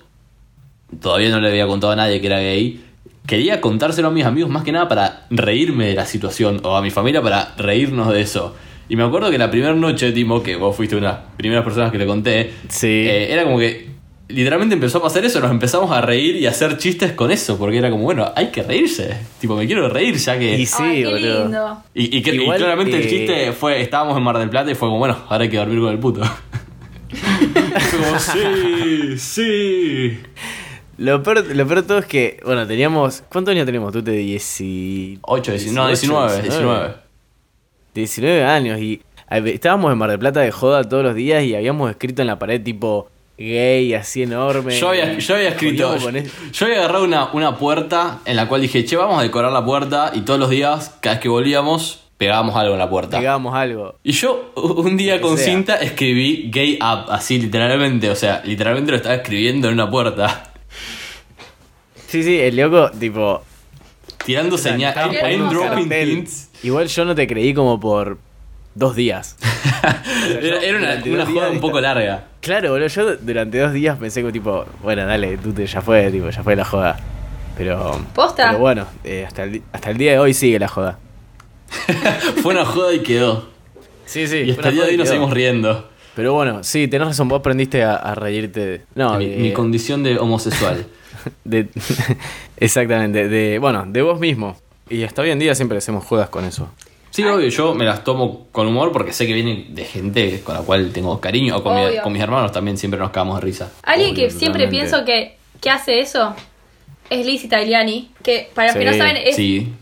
[1.02, 2.84] todavía no le había contado a nadie que era gay,
[3.26, 6.82] quería contárselo a mis amigos más que nada para reírme de la situación, o a
[6.82, 8.56] mi familia para reírnos de eso.
[8.88, 11.64] Y me acuerdo que la primera noche, Timo, que vos fuiste una de las primeras
[11.64, 13.06] personas que le conté, Sí.
[13.08, 13.88] era como que
[14.30, 17.58] literalmente empezó a pasar eso, nos empezamos a reír y a hacer chistes con eso,
[17.58, 19.18] porque era como, bueno, hay que reírse.
[19.40, 20.56] Tipo, me quiero reír ya que...
[20.58, 21.44] Y sí, Ay, boludo.
[21.44, 21.84] lindo.
[21.94, 24.88] y que- y Igual, claramente el chiste fue, estábamos en Mar del Plata y fue
[24.88, 26.22] como, bueno, ahora hay que dormir con el puto.
[27.10, 30.20] Fue como, sí, sí.
[31.00, 33.24] Lo peor, lo peor de todo es que, bueno, teníamos.
[33.30, 33.92] ¿Cuántos años tenemos?
[33.94, 34.62] Tú te 10
[35.22, 36.94] 8, 19, no, 19, 19.
[37.96, 41.90] 19 años y estábamos en Mar del Plata de joda todos los días y habíamos
[41.90, 44.78] escrito en la pared tipo gay así enorme.
[44.78, 45.98] Yo había, yo había escrito,
[46.52, 49.64] yo había agarrado una, una puerta en la cual dije, che, vamos a decorar la
[49.64, 53.18] puerta y todos los días, cada vez que volvíamos, pegábamos algo en la puerta.
[53.18, 53.96] Pegábamos algo.
[54.04, 55.46] Y yo un día que con sea.
[55.46, 60.52] cinta escribí gay up, así literalmente, o sea, literalmente lo estaba escribiendo en una puerta.
[62.08, 63.44] Sí, sí, el loco, tipo.
[64.26, 66.50] Tirando señales.
[66.62, 68.18] Igual yo no te creí como por
[68.80, 69.36] dos días.
[70.42, 72.26] Era, era una, una joda un poco larga.
[72.42, 76.10] Claro, boludo, yo durante dos días pensé que tipo, bueno, dale, tú te, ya fue,
[76.12, 76.98] tipo, ya fue la joda.
[77.58, 78.00] Pero.
[78.14, 78.48] ¿Posta?
[78.48, 80.98] Pero bueno, eh, hasta, el, hasta el día de hoy sigue la joda.
[82.42, 83.48] Fue una joda y quedó.
[84.06, 84.38] Sí, sí.
[84.38, 85.90] Y hasta el día de hoy nos seguimos riendo.
[86.16, 88.60] Pero bueno, sí, tenés razón, vos aprendiste a, a reírte.
[88.66, 90.86] de- No, mi, mi condición de homosexual.
[91.44, 91.68] de-
[92.58, 94.58] exactamente, de, bueno, de vos mismo.
[94.90, 96.70] Y hasta hoy en día siempre hacemos jodas con eso.
[97.22, 100.56] Sí, obvio, yo me las tomo con humor porque sé que vienen de gente con
[100.56, 101.58] la cual tengo cariño.
[101.58, 102.02] O con, mi- Obvio.
[102.02, 103.72] con mis hermanos también siempre nos cagamos de risa.
[103.84, 106.36] Alguien Obvio, que siempre pienso que, que hace eso
[107.10, 109.74] es Lizzie Tagliani, que para los que no saben es, Sí.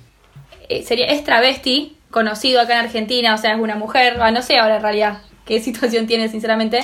[0.69, 4.41] eh, sería, es travesti conocido acá en Argentina, o sea, es una mujer, ah, no
[4.41, 6.79] sé ahora en realidad qué situación tiene, sinceramente.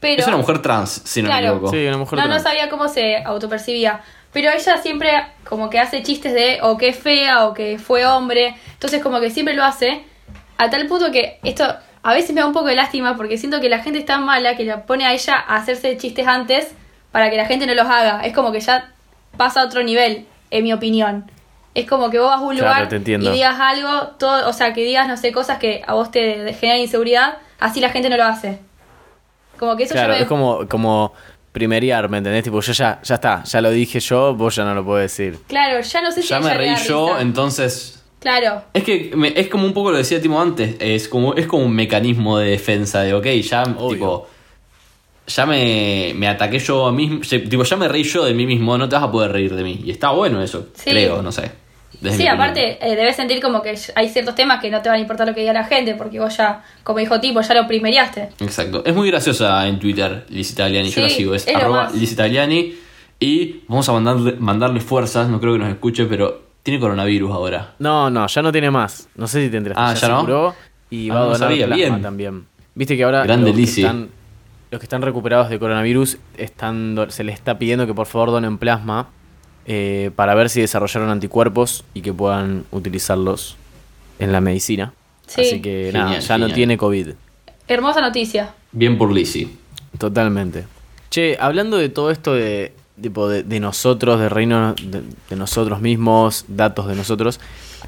[0.00, 1.42] Pero, Es una mujer trans, si no Claro.
[1.42, 1.70] me equivoco.
[1.72, 4.00] Sí, una mujer no, no sabía cómo se autopercibía.
[4.32, 5.10] Pero ella siempre
[5.44, 8.56] como que hace chistes de o que es fea o que fue hombre.
[8.72, 10.04] Entonces como que siempre lo hace.
[10.58, 11.64] A tal punto que esto
[12.02, 14.24] a veces me da un poco de lástima porque siento que la gente es tan
[14.24, 16.74] mala que la pone a ella a hacerse chistes antes
[17.10, 18.24] para que la gente no los haga.
[18.24, 18.90] Es como que ya
[19.36, 21.30] pasa a otro nivel, en mi opinión.
[21.74, 24.72] Es como que vos vas a un Claro, lugar y digas algo, todo, o sea,
[24.74, 28.16] que digas, no sé, cosas que a vos te generan inseguridad, así la gente no
[28.16, 28.58] lo hace.
[29.58, 30.20] Como que eso Claro, me...
[30.20, 31.12] es como, como
[31.52, 32.44] primeriar, ¿me entendés?
[32.44, 35.38] Tipo, yo ya, ya está, ya lo dije yo, vos ya no lo puedes decir.
[35.46, 37.20] Claro, ya no sé si Ya me ella le reí da yo, risa.
[37.22, 41.34] entonces Claro, Es que me- es como un poco lo decía Timo antes, es como,
[41.34, 43.88] es como un mecanismo de defensa de, ok, ya, Obvio.
[43.88, 44.28] tipo,
[45.26, 48.46] ya me, me ataqué yo a mí, ya- tipo, ya me reí yo de mí
[48.46, 49.80] mismo, no te vas a poder reír de mí.
[49.84, 50.90] Y está bueno eso, Sí.
[50.90, 51.50] creo, no sé.
[52.00, 54.98] Desde sí, aparte eh, debes sentir como que hay ciertos temas que no te van
[54.98, 57.66] a importar lo que diga la gente, porque vos ya, como dijo Tipo, ya lo
[57.68, 58.30] primeriaste.
[58.40, 58.82] Exacto.
[58.84, 61.90] Es muy graciosa en Twitter, Liz Italiani, yo la sigo, es, es arroba.
[61.94, 62.74] Liz Italiani.
[63.20, 67.74] Y vamos a mandarle, mandarle fuerzas, no creo que nos escuche, pero tiene coronavirus ahora.
[67.78, 69.08] No, no, ya no tiene más.
[69.14, 69.80] No sé si te enteraste.
[69.82, 70.20] Ah, ¿ya se no?
[70.22, 70.54] curó
[70.90, 72.02] y Ah, va a donar sabía, plasma bien.
[72.02, 72.46] también.
[72.74, 74.08] Viste que ahora Grande los, que están,
[74.70, 78.58] los que están recuperados de coronavirus están, se les está pidiendo que por favor donen
[78.58, 79.08] plasma
[79.66, 83.56] eh, para ver si desarrollaron anticuerpos y que puedan utilizarlos
[84.18, 84.92] en la medicina.
[85.26, 85.42] Sí.
[85.42, 87.08] Así que nada, Genial, ya no tiene COVID.
[87.68, 88.54] Hermosa noticia.
[88.72, 89.56] Bien por Lizzy.
[89.98, 90.64] Totalmente.
[91.10, 95.80] Che, hablando de todo esto de, tipo, de, de nosotros, de reino de, de nosotros
[95.80, 97.40] mismos, datos de nosotros,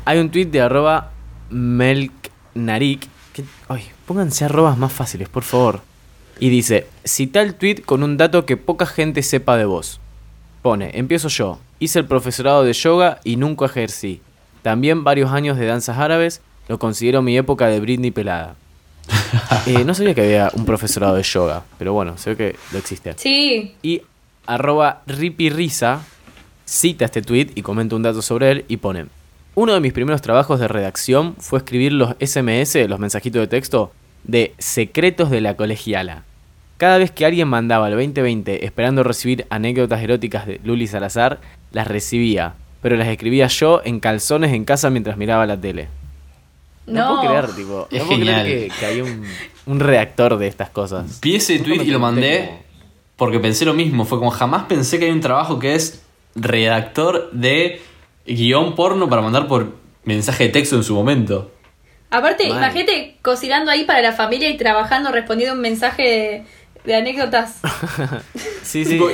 [0.05, 1.11] hay un tweet de arroba
[1.51, 3.09] melknarik.
[3.33, 5.81] Que, ay, pónganse arrobas más fáciles, por favor.
[6.39, 10.01] Y dice, cita el tweet con un dato que poca gente sepa de vos.
[10.65, 11.59] Pone, empiezo yo.
[11.79, 14.23] Hice el profesorado de yoga y nunca ejercí.
[14.63, 16.41] También varios años de danzas árabes.
[16.69, 18.57] Lo considero mi época de Britney pelada.
[19.67, 23.15] Eh, no sabía que había un profesorado de yoga, pero bueno, ve que lo existe.
[23.17, 24.03] Sí, Y
[24.47, 26.01] arroba ripirisa
[26.65, 29.07] cita este tweet y comenta un dato sobre él y pone
[29.55, 33.93] Uno de mis primeros trabajos de redacción fue escribir los SMS, los mensajitos de texto,
[34.23, 36.25] de secretos de la colegiala.
[36.85, 41.41] Cada vez que alguien mandaba al 2020 esperando recibir anécdotas eróticas de Luli Salazar,
[41.73, 45.89] las recibía, pero las escribía yo en calzones en casa mientras miraba la tele.
[46.87, 47.21] No, No.
[47.23, 48.45] puedo creer, tipo, Es no puedo creer genial.
[48.45, 49.25] que, que hay un,
[49.65, 51.21] un redactor de estas cosas.
[51.23, 52.51] Vi ese tweet y lo mandé
[53.17, 54.05] porque pensé lo mismo.
[54.05, 56.03] Fue como jamás pensé que hay un trabajo que es
[56.35, 57.81] redactor de
[58.27, 59.73] guion porno para mandar por
[60.05, 61.51] mensaje de texto en su momento.
[62.11, 62.59] Aparte, Mal.
[62.59, 66.45] imagínate cocinando ahí para la familia y trabajando respondiendo un mensaje de,
[66.85, 67.61] de anécdotas.
[68.63, 68.93] Sí, sí.
[68.93, 69.09] Tipo,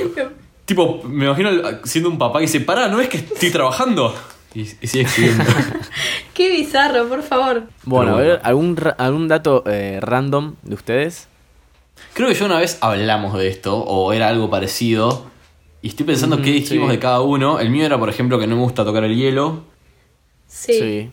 [0.65, 1.51] tipo, me imagino
[1.83, 4.15] siendo un papá que dice, pará, ¿no es que estoy trabajando?
[4.53, 5.43] Y, y sigue escribiendo.
[6.33, 7.63] Qué bizarro, por favor.
[7.83, 11.27] Bueno, a ver, ¿algún, algún dato eh, random de ustedes?
[12.13, 15.25] Creo que ya una vez hablamos de esto, o era algo parecido.
[15.81, 16.95] Y estoy pensando qué dijimos sí.
[16.95, 17.59] de cada uno.
[17.59, 19.63] El mío era, por ejemplo, que no me gusta tocar el hielo.
[20.47, 21.11] Sí.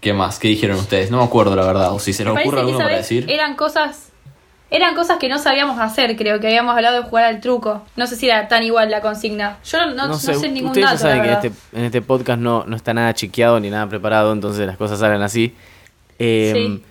[0.00, 0.38] ¿Qué más?
[0.38, 1.10] ¿Qué dijeron ustedes?
[1.10, 1.92] No me acuerdo, la verdad.
[1.94, 3.26] O si se Me les ocurre alguno para decir.
[3.28, 4.12] eran cosas
[4.70, 7.82] eran cosas que no sabíamos hacer, creo que habíamos hablado de jugar al truco.
[7.96, 9.58] No sé si era tan igual la consigna.
[9.64, 10.96] Yo no, no- no sé, u- ningún ustedes dato.
[10.96, 13.88] ya saben que en este, en este podcast no, no está nada chequeado ni nada
[13.88, 15.54] preparado, entonces las cosas salen así.
[16.18, 16.82] Eh, Sí.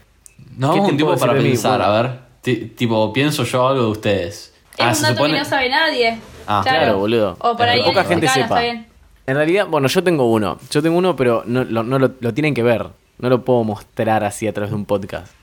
[0.58, 2.20] Nos ¿Qué un tiempo puedo para pensar, a ver.
[2.42, 4.54] Ti- tipo, pienso yo algo de ustedes.
[4.80, 6.18] Ah, Es un dato que no sabe nadie.
[6.48, 7.36] Ah, claro, boludo.
[7.40, 7.86] O por Es ahí verdad.
[7.92, 8.46] Poca alguien gente sepa.
[8.46, 8.88] está bien.
[9.28, 10.60] En realidad, bueno, yo tengo uno.
[10.70, 12.88] Yo tengo uno, pero no, lo, no lo, lo tienen que ver.
[13.18, 15.34] No lo puedo mostrar así a través de un podcast.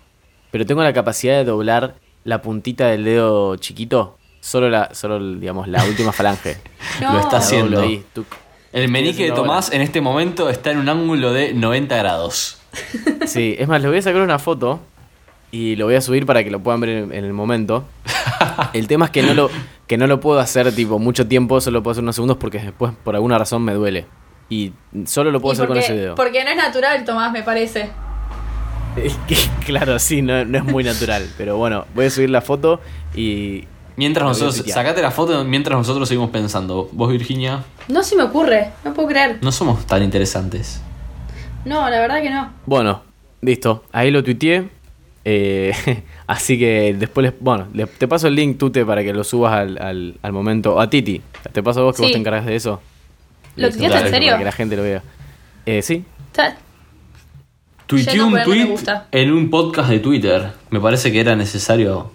[0.51, 4.19] Pero tengo la capacidad de doblar la puntita del dedo chiquito.
[4.41, 6.57] Solo la, solo, digamos, la última falange.
[7.01, 7.13] No.
[7.15, 7.81] Lo está haciendo.
[7.81, 8.05] ahí.
[8.73, 12.59] El menique de Tomás en este momento está en un ángulo de 90 grados.
[13.27, 14.81] Sí, es más, le voy a sacar una foto
[15.53, 17.85] y lo voy a subir para que lo puedan ver en, en el momento.
[18.73, 19.49] El tema es que no lo
[19.87, 22.59] que no lo puedo hacer tipo mucho tiempo, solo lo puedo hacer unos segundos porque
[22.59, 24.07] después por alguna razón me duele.
[24.49, 24.73] Y
[25.07, 26.15] solo lo puedo hacer con porque, ese dedo.
[26.15, 27.91] porque no es natural, Tomás, me parece.
[28.97, 31.27] Es que, claro, sí, no, no es muy natural.
[31.39, 32.81] Pero bueno, voy a subir la foto
[33.15, 33.65] y.
[33.95, 36.89] Mientras Lo voy a nosotros, sacate la foto mientras nosotros seguimos pensando.
[36.93, 39.37] Vos, Virginia, No se me ocurre, no puedo creer.
[39.43, 40.81] no somos tan interesantes.
[41.67, 42.51] No, la verdad que no.
[42.65, 43.03] Bueno,
[43.43, 43.85] listo.
[43.93, 44.69] Ahí lo tuiteé.
[45.27, 45.73] Eh,
[46.27, 47.35] así que después les.
[47.39, 50.81] Bueno, te paso el link, Tute, para que lo subas al, al, al momento.
[50.81, 51.21] A Titi.
[51.53, 52.81] Te paso a vos que vos te encargas de eso.
[53.57, 54.29] ¿Lo tuiteaste en serio?
[54.31, 55.03] Para que la gente lo vea.
[55.67, 56.03] Eh, sí.
[56.29, 56.57] Está-
[57.93, 58.75] Tuiteé un tweet
[59.13, 60.53] en un podcast de Twitter.
[60.71, 62.11] Me parece que era necesario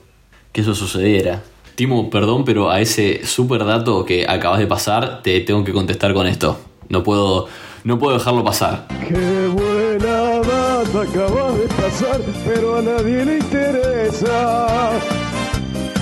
[0.51, 1.43] que eso sucediera.
[1.75, 6.15] Timo, perdón, pero a ese super dato que acabas de pasar, te tengo que contestar
[6.15, 6.59] con esto.
[6.89, 7.47] No puedo,
[7.83, 8.87] no puedo dejarlo pasar.
[9.07, 14.89] Qué buena data acabas de pasar, pero a nadie le interesa.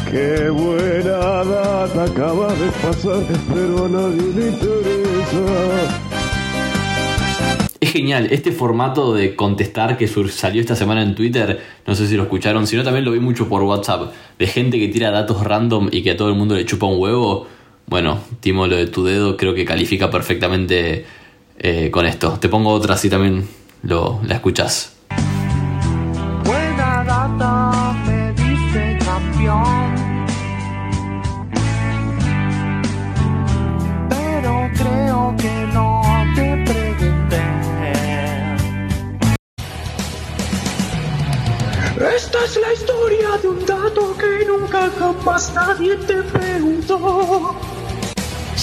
[0.09, 6.05] Qué buena data acabas de pasar, pero a nadie le interesa.
[7.95, 12.23] Genial, este formato de contestar que salió esta semana en Twitter, no sé si lo
[12.23, 16.03] escucharon, sino también lo vi mucho por WhatsApp, de gente que tira datos random y
[16.03, 17.47] que a todo el mundo le chupa un huevo.
[17.88, 21.05] Bueno, Timo, lo de tu dedo creo que califica perfectamente
[21.58, 22.38] eh, con esto.
[22.38, 23.47] Te pongo otra así también
[23.81, 24.94] lo, la escuchas.
[42.45, 47.55] Es la historia de un dato que nunca jamás nadie te preguntó.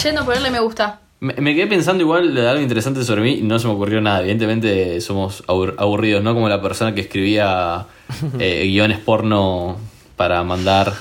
[0.03, 1.01] Yendo a ponerle me gusta.
[1.21, 4.01] Me, me quedé pensando igual de algo interesante sobre mí y no se me ocurrió
[4.01, 4.21] nada.
[4.21, 6.35] Evidentemente somos abur- aburridos, ¿no?
[6.35, 7.87] Como la persona que escribía
[8.39, 9.77] eh, guiones porno
[10.17, 10.93] para mandar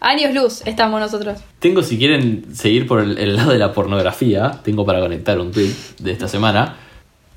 [0.00, 1.38] Años luz estamos nosotros.
[1.58, 5.50] Tengo, si quieren seguir por el, el lado de la pornografía, tengo para conectar un
[5.50, 6.76] tweet de esta semana.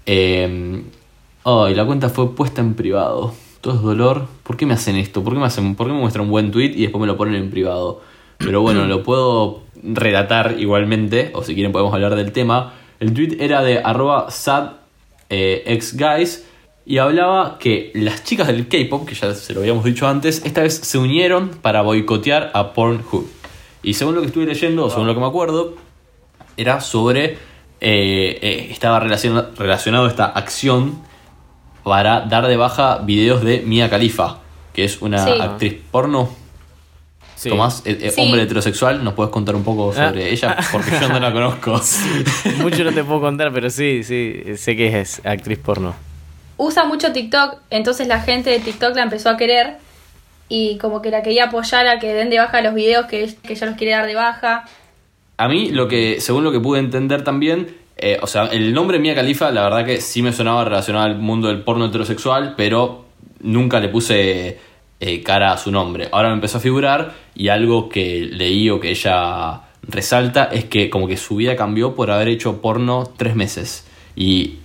[0.05, 0.83] Eh,
[1.43, 3.33] oh, y la cuenta fue puesta en privado.
[3.61, 4.27] Todo es dolor.
[4.43, 5.23] ¿Por qué me hacen esto?
[5.23, 7.15] ¿Por qué me, hacen, ¿Por qué me muestran un buen tweet y después me lo
[7.17, 8.01] ponen en privado?
[8.39, 12.73] Pero bueno, lo puedo relatar igualmente, o si quieren podemos hablar del tema.
[12.99, 14.71] El tweet era de arroba sad
[15.29, 15.79] eh,
[16.83, 20.61] y hablaba que las chicas del K-pop, que ya se lo habíamos dicho antes, esta
[20.61, 23.27] vez se unieron para boicotear a Pornhub.
[23.83, 25.75] Y según lo que estuve leyendo, o según lo que me acuerdo,
[26.57, 27.37] era sobre.
[27.83, 30.99] eh, eh, estaba relaciona- relacionado esta acción
[31.83, 34.39] para dar de baja videos de Mia Khalifa,
[34.73, 35.31] que es una Sí.
[35.39, 36.29] actriz porno.
[37.35, 37.49] Sí.
[37.49, 38.21] Tomás, eh, eh, Sí.
[38.21, 40.27] hombre heterosexual, ¿nos puedes contar un poco sobre Ah.
[40.27, 40.57] ella?
[40.71, 41.81] Porque yo no la conozco.
[42.59, 45.95] Mucho no te puedo contar, pero sí, sí, sé que es actriz porno.
[46.57, 49.77] Usa mucho TikTok, entonces la gente de TikTok la empezó a querer
[50.49, 53.53] y como que la quería apoyar a que den de baja los videos que, que
[53.53, 54.65] ella los quiere dar de baja.
[55.37, 58.97] A mí, lo que, según lo que pude entender también, eh, o sea, el nombre
[58.97, 63.05] Mia Khalifa, la verdad que sí me sonaba relacionado al mundo del porno heterosexual, pero
[63.41, 64.59] nunca le puse
[64.99, 66.09] eh, cara a su nombre.
[66.11, 70.89] Ahora me empezó a figurar y algo que leí o que ella resalta es que
[70.89, 73.85] como que su vida cambió por haber hecho porno tres meses.
[74.15, 74.57] Y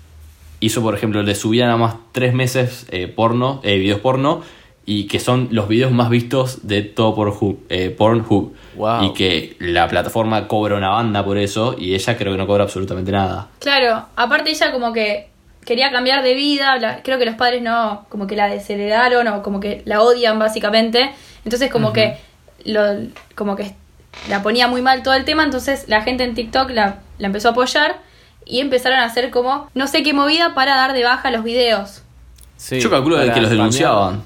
[0.61, 4.41] hizo, por ejemplo, de su vida nada más tres meses eh, porno, videos porno,
[4.89, 7.59] y que son los videos más vistos de todo Pornhub.
[7.69, 8.55] eh, Pornhub.
[8.77, 9.03] Wow.
[9.05, 12.63] Y que la plataforma cobra una banda por eso, y ella creo que no cobra
[12.65, 13.49] absolutamente nada.
[13.59, 15.29] Claro, aparte ella como que
[15.65, 19.43] quería cambiar de vida, la- creo que los padres no, como que la desheredaron o
[19.43, 21.11] como que la odian básicamente,
[21.45, 22.17] entonces como que
[22.65, 22.81] lo,
[23.35, 23.75] como que
[24.29, 27.49] la ponía muy mal todo el tema, entonces la gente en TikTok la, la empezó
[27.49, 27.97] a apoyar
[28.45, 32.03] y empezaron a hacer como no sé qué movida para dar de baja los videos.
[32.57, 34.23] Sí, Yo calculo de que los denunciaban.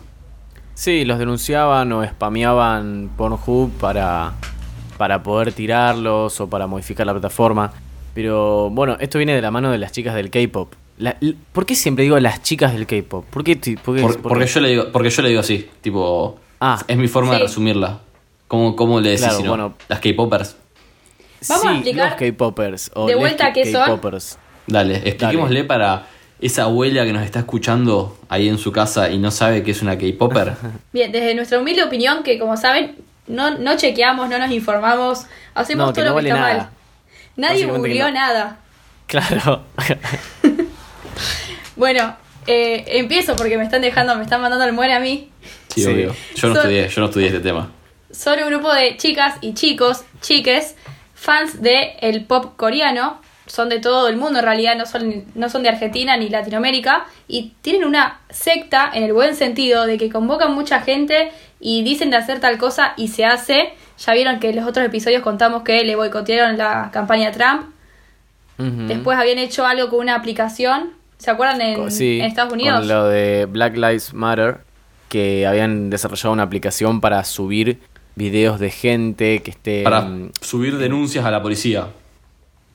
[0.80, 4.32] Sí, los denunciaban o spameaban Pornhub para,
[4.96, 7.70] para poder tirarlos o para modificar la plataforma.
[8.14, 10.72] Pero bueno, esto viene de la mano de las chicas del K-pop.
[11.52, 13.26] ¿Por qué siempre digo las chicas del K-pop?
[13.26, 13.56] ¿Por qué?
[13.56, 14.50] ti- por qué- Por- por porque, qué?
[14.52, 16.38] yo le digo, porque yo le digo así, tipo...
[16.60, 16.78] Ah.
[16.88, 18.00] es mi forma de resumirla.
[18.48, 19.48] ¿Cómo, cómo le decís Claro, si no?
[19.50, 19.74] bueno.
[19.86, 20.56] Las K-popers.
[21.46, 22.90] Vamos a Sí, explicar los K-popers.
[23.06, 23.84] de vuelta qué son.
[23.84, 24.38] K-popers.
[24.66, 26.06] Dale, expliquémosle para
[26.40, 29.82] esa abuela que nos está escuchando ahí en su casa y no sabe que es
[29.82, 30.54] una K-popper.
[30.92, 35.88] Bien, desde nuestra humilde opinión, que como saben, no, no chequeamos, no nos informamos, hacemos
[35.88, 36.62] No, que todo no lo que vale está nada.
[36.64, 36.70] mal.
[37.36, 38.10] Nadie no.
[38.10, 38.58] nada.
[39.06, 39.64] Claro.
[41.76, 42.14] Bueno,
[42.46, 45.30] eh, empiezo porque me están dejando, me están mandando el muere a mí.
[45.74, 45.86] Sí, Sí.
[45.90, 46.14] obvio.
[46.34, 47.70] Yo no estudié, yo no estudié este tema.
[48.10, 50.74] Son un grupo de chicas y chicos, chiques,
[51.14, 53.20] fans de el pop coreano.
[53.50, 57.06] Son de todo el mundo en realidad, no son, no son de Argentina ni Latinoamérica.
[57.26, 62.10] Y tienen una secta en el buen sentido de que convocan mucha gente y dicen
[62.10, 63.74] de hacer tal cosa y se hace.
[63.98, 67.62] Ya vieron que en los otros episodios contamos que le boicotearon la campaña Trump.
[68.58, 70.90] Después habían hecho algo con una aplicación.
[71.16, 72.80] ¿Se acuerdan en, sí, en Estados Unidos?
[72.80, 74.58] Con lo de Black Lives Matter,
[75.08, 77.78] que habían desarrollado una aplicación para subir
[78.16, 79.82] videos de gente que esté.
[79.82, 80.06] Para
[80.40, 81.88] subir denuncias a la policía.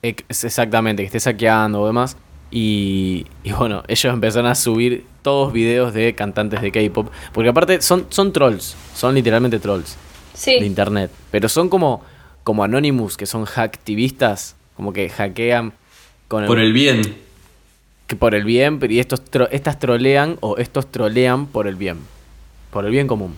[0.02, 2.16] Ex- exactamente, que esté saqueando o demás.
[2.50, 7.08] Y, y bueno, ellos empezaron a subir todos videos de cantantes de K-pop.
[7.32, 9.96] Porque aparte son, son trolls, son literalmente trolls
[10.34, 10.58] Sí.
[10.60, 11.10] de internet.
[11.30, 12.02] Pero son como,
[12.44, 15.72] como Anonymous, que son hacktivistas, como que hackean
[16.28, 17.00] con Por el bien.
[18.06, 21.74] que por el bien, pero y estos tro- estas trolean o estos trolean por el
[21.76, 21.98] bien.
[22.70, 23.34] Por el bien común.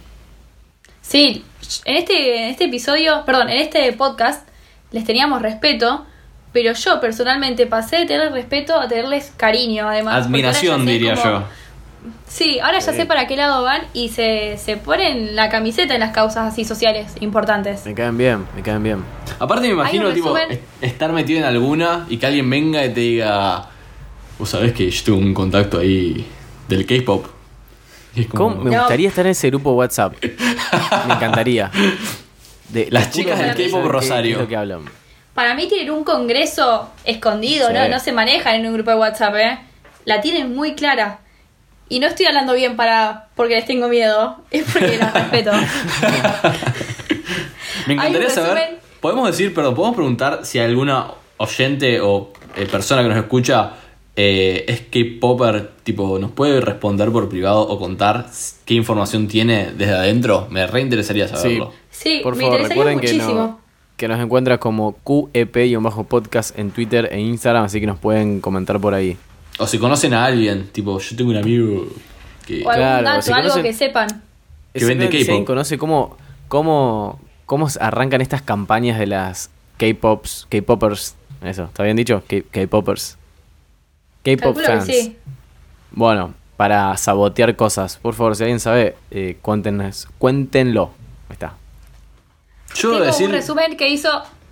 [1.01, 1.45] Sí,
[1.85, 4.47] en este, en este episodio, perdón, en este podcast
[4.91, 6.05] les teníamos respeto,
[6.53, 10.25] pero yo personalmente pasé de tener respeto a tenerles cariño, además.
[10.27, 11.45] Admiración, diría como yo.
[12.27, 12.99] Sí, ahora ya Sí.
[12.99, 16.65] sé para qué lado van y se, se ponen la camiseta en las causas así
[16.65, 17.85] sociales importantes.
[17.87, 19.05] Me caen bien, me caen bien.
[19.39, 20.35] Aparte me imagino tipo
[20.81, 23.67] estar metido en alguna y que alguien venga y te diga,
[24.39, 26.25] vos sabés que yo tuve un contacto ahí
[26.69, 27.27] del K-pop.
[28.31, 28.65] Como, ¿Cómo?
[28.65, 28.79] Me No.
[28.81, 30.15] gustaría estar en ese grupo WhatsApp.
[31.07, 31.71] Me encantaría.
[32.69, 34.23] De- Las chicas del que K-pop Rosario.
[34.25, 34.81] qué es lo que hablan.
[35.39, 37.75] Para mí tienen un congreso escondido, Sí.
[37.75, 37.89] ¿no?
[37.89, 39.59] No se manejan en un grupo de WhatsApp, ¿eh?
[40.05, 41.21] La tienen muy clara.
[41.89, 45.53] Y no estoy hablando bien para porque les tengo miedo, es porque las respeto.
[47.87, 53.09] Me encantaría saber, podemos decir, perdón, podemos preguntar si alguna oyente o eh, persona que
[53.09, 53.75] nos escucha
[54.17, 58.27] eh, es K-Popper, tipo, nos puede responder por privado o contar
[58.65, 60.49] qué información tiene desde adentro.
[60.51, 61.35] Me reinteresaría Sí.
[61.37, 61.73] saberlo.
[61.91, 63.35] Sí, Por me favor, interesaría recuerden que, muchísimo.
[63.41, 63.68] no-
[63.99, 68.95] que nos encuentra como QEP-podcast en Twitter e Instagram, así que nos pueden comentar por
[68.95, 69.17] ahí.
[69.59, 71.87] O si conocen a alguien, tipo, yo tengo un amigo
[72.47, 72.65] que...
[72.65, 74.23] O algún Claro, dato, si algo conocen- que sepan.
[74.73, 75.21] Que vende K-pop.
[75.21, 81.83] alguien conoce cómo, cómo, cómo se arrancan estas campañas de las K-Pops, K-Popers, eso, ¿está
[81.83, 82.23] bien dicho?
[82.53, 83.19] K-Popers.
[84.25, 84.85] K-Pop fans.
[84.87, 85.17] sí.
[85.91, 87.97] Bueno, para sabotear cosas.
[87.97, 90.91] Por favor, si alguien sabe, eh, cuéntenos, cuéntenlo.
[91.29, 91.55] Ahí está.
[92.75, 93.27] Yo Tengo decir...
[93.27, 94.09] un resumen que hizo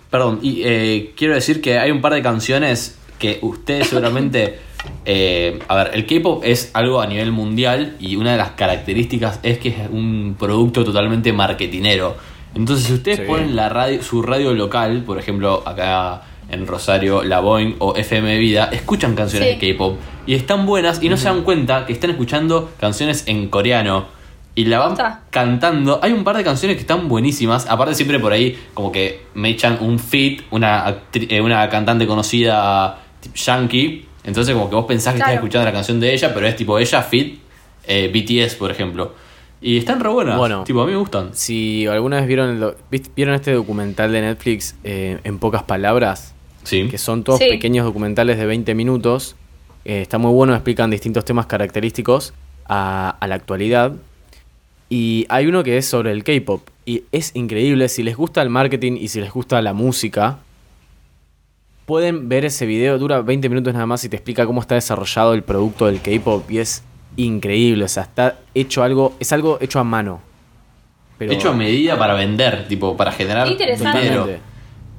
[0.09, 4.59] Perdón, y eh, quiero decir que hay un par de canciones que ustedes seguramente...
[5.05, 9.39] eh, a ver, el K-pop es algo a nivel mundial y una de las características
[9.43, 12.15] es que es un producto totalmente marketinero.
[12.55, 13.23] Entonces, si ustedes Sí.
[13.27, 18.37] ponen la radio, su radio local, por ejemplo, acá en Rosario, La Boeing o FM
[18.37, 19.65] Vida, escuchan canciones Sí.
[19.67, 23.49] de K-pop y están buenas y no se dan cuenta que están escuchando canciones en
[23.49, 24.05] coreano.
[24.57, 24.97] Y la van
[25.29, 25.99] cantando.
[26.01, 27.67] Hay un par de canciones que están buenísimas.
[27.69, 32.99] Aparte, siempre por ahí, como que me echan un feat, una, eh, una cantante conocida,
[33.21, 34.05] tipo yankee.
[34.23, 35.33] Entonces, como que vos pensás que Claro.
[35.33, 37.33] estás escuchando la canción de ella, pero es tipo ella, feat,
[37.85, 39.13] eh, BTS, por ejemplo.
[39.61, 40.37] Y están re buenas.
[40.37, 40.63] Bueno.
[40.63, 41.29] tipo, a mí me gustan.
[41.33, 45.63] Si alguna vez vieron, el do- vist- vieron este documental de Netflix eh, en pocas
[45.63, 46.33] palabras,
[46.63, 46.87] Sí.
[46.89, 47.45] que son todos Sí.
[47.47, 49.35] pequeños documentales de 20 minutos.
[49.85, 52.33] Eh, está muy bueno, explican distintos temas característicos
[52.67, 53.93] a, a la actualidad.
[54.89, 56.61] Y hay uno que es sobre el K-pop.
[56.85, 60.39] Y es increíble, si les gusta el marketing y si les gusta la música,
[61.85, 65.33] pueden ver ese video, dura 20 minutos nada más y te explica cómo está desarrollado
[65.33, 66.49] el producto del K-pop.
[66.49, 66.83] Y es
[67.17, 70.21] increíble, o sea, está hecho algo, es algo hecho a mano.
[71.17, 74.01] Pero Hecho a medida para vender, tipo, para generar Qué interesante.
[74.01, 74.27] dinero.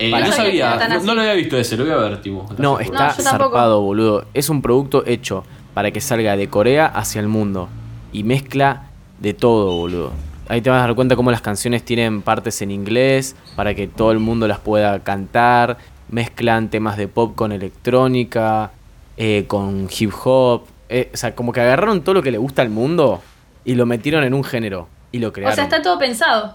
[0.01, 2.47] Eh, no No sabía no, lo había visto ese, lo voy a ver, tipo.
[2.59, 3.09] No, está.
[3.09, 4.27] No, zarpado, boludo.
[4.35, 7.69] Es un producto hecho para que salga de Corea hacia el mundo.
[8.13, 8.88] Y mezcla
[9.19, 10.13] de todo, boludo.
[10.49, 13.87] Ahí te vas a dar cuenta cómo las canciones tienen partes en inglés para que
[13.87, 15.77] todo el mundo las pueda cantar.
[16.11, 18.71] Mezclan temas de pop con electrónica,
[19.17, 20.63] eh, con hip hop.
[20.89, 23.21] Eh, o sea, como que agarraron todo lo que le gusta al mundo
[23.65, 24.89] y lo metieron en un género.
[25.13, 25.53] Y lo crearon.
[25.53, 26.55] O sea, está todo pensado.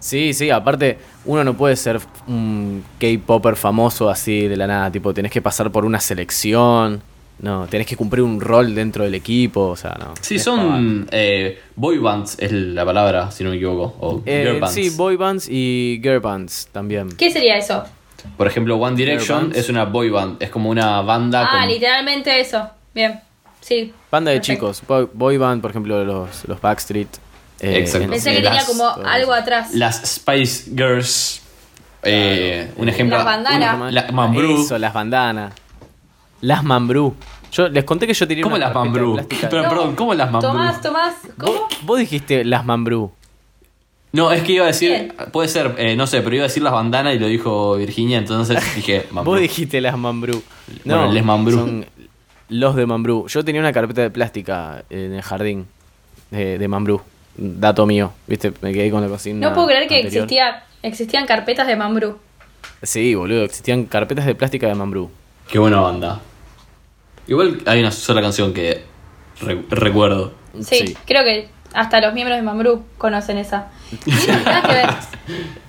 [0.00, 5.12] Sí, sí, aparte uno no puede ser un K-Popper famoso así de la nada, tipo,
[5.12, 7.02] tenés que pasar por una selección,
[7.40, 10.14] no, tenés que cumplir un rol dentro del equipo, o sea, no.
[10.20, 13.96] Sí, son eh, boy bands, es la palabra, si no me equivoco.
[14.00, 14.74] O Eh, girl bands.
[14.74, 17.10] sí, boy bands y girl bands también.
[17.16, 17.84] ¿Qué sería eso?
[18.36, 22.40] Por ejemplo, One Direction es una boy band, es como una banda Ah, con- literalmente
[22.40, 22.68] eso.
[22.94, 23.20] Bien.
[23.60, 23.92] Sí.
[24.10, 24.72] Banda de Perfecto.
[24.72, 27.08] chicos, boy, boy band, por ejemplo, los, los Backstreet.
[27.60, 28.04] eh, Exacto.
[28.04, 29.74] en- Pensé que Las- tenía como algo atrás.
[29.74, 31.42] las Spice Girls.
[32.04, 33.16] Eh, un ejemplo.
[33.16, 33.92] Las bandanas.
[33.92, 34.62] la Mambrú.
[34.64, 35.52] Eso, las bandanas.
[36.40, 37.14] Las Mambrú.
[37.50, 39.18] Yo les conté que yo tenía ¿Cómo una las Mambrú?
[39.28, 39.68] Pero, No.
[39.70, 40.50] perdón, ¿cómo las Mambrú?
[40.52, 41.52] Tomás, Tomás, ¿cómo?
[41.52, 43.10] Vos, vos dijiste las Mambrú.
[44.12, 45.12] No, es que iba a decir, Bien.
[45.32, 48.18] puede ser, eh, no sé, pero iba a decir las bandanas y lo dijo Virginia,
[48.18, 49.32] entonces dije Mambrú.
[49.32, 50.42] Vos dijiste las Mambrú.
[50.84, 51.56] Bueno, les Mambrú.
[51.58, 51.86] Son
[52.48, 53.26] los de Mambrú.
[53.28, 55.66] Yo tenía una carpeta de plástica en el jardín
[56.30, 57.00] de, de Mambrú.
[57.36, 58.12] Dato mío.
[58.26, 59.46] Viste, me quedé con la cocina.
[59.48, 60.24] No puedo creer que anterior.
[60.24, 62.18] existía, existían carpetas de Mambrú.
[62.82, 63.44] Sí, boludo.
[63.44, 65.10] Existían carpetas de plástica de Mambrú.
[65.50, 66.20] Qué buena banda.
[67.28, 68.82] Igual hay una sola canción que
[69.40, 70.32] re- recuerdo.
[70.60, 70.96] Sí, Sí.
[71.06, 73.70] creo que hasta los miembros de Mambrú conocen esa.
[74.06, 74.10] Y
[74.44, 74.88] nada que ver.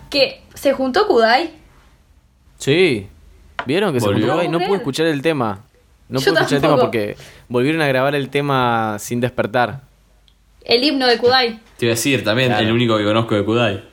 [0.10, 1.52] Que se juntó Kudai.
[2.58, 3.08] Sí.
[3.66, 4.26] ¿Vieron que Volvió.
[4.26, 4.42] se juntó?
[4.42, 5.66] Ay, No pude escuchar el tema.
[6.08, 7.18] No Yo pude escuchar el tema porque
[7.50, 9.82] volvieron a grabar el tema sin despertar.
[10.64, 11.60] El himno de Kudai.
[11.78, 12.66] Te iba a decir, también Claro.
[12.66, 13.84] el único que conozco de Kudai.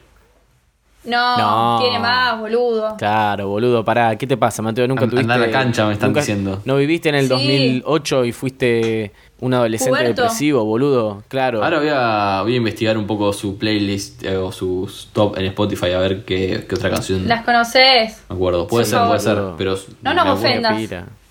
[1.07, 1.79] No, No.
[1.81, 2.97] tiene más, boludo.
[2.99, 4.87] Claro, boludo, pará, ¿qué te pasa, Mateo?
[4.89, 5.33] Nunca An- tuviste.
[5.33, 6.61] andá a la cancha, me están nunca- diciendo.
[6.65, 7.29] ¿No viviste en el Sí.
[7.29, 11.23] 2008 y fuiste un adolescente depresivo, boludo?
[11.29, 11.63] Claro.
[11.63, 15.47] Ahora voy a, voy a investigar un poco su playlist eh, o sus top en
[15.47, 18.23] Spotify a ver qué, qué otra canción Las conoces.
[18.29, 18.67] me acuerdo.
[18.67, 19.77] Puede Sí, ser, puede ser, pero...
[20.03, 20.77] No nos ofendas.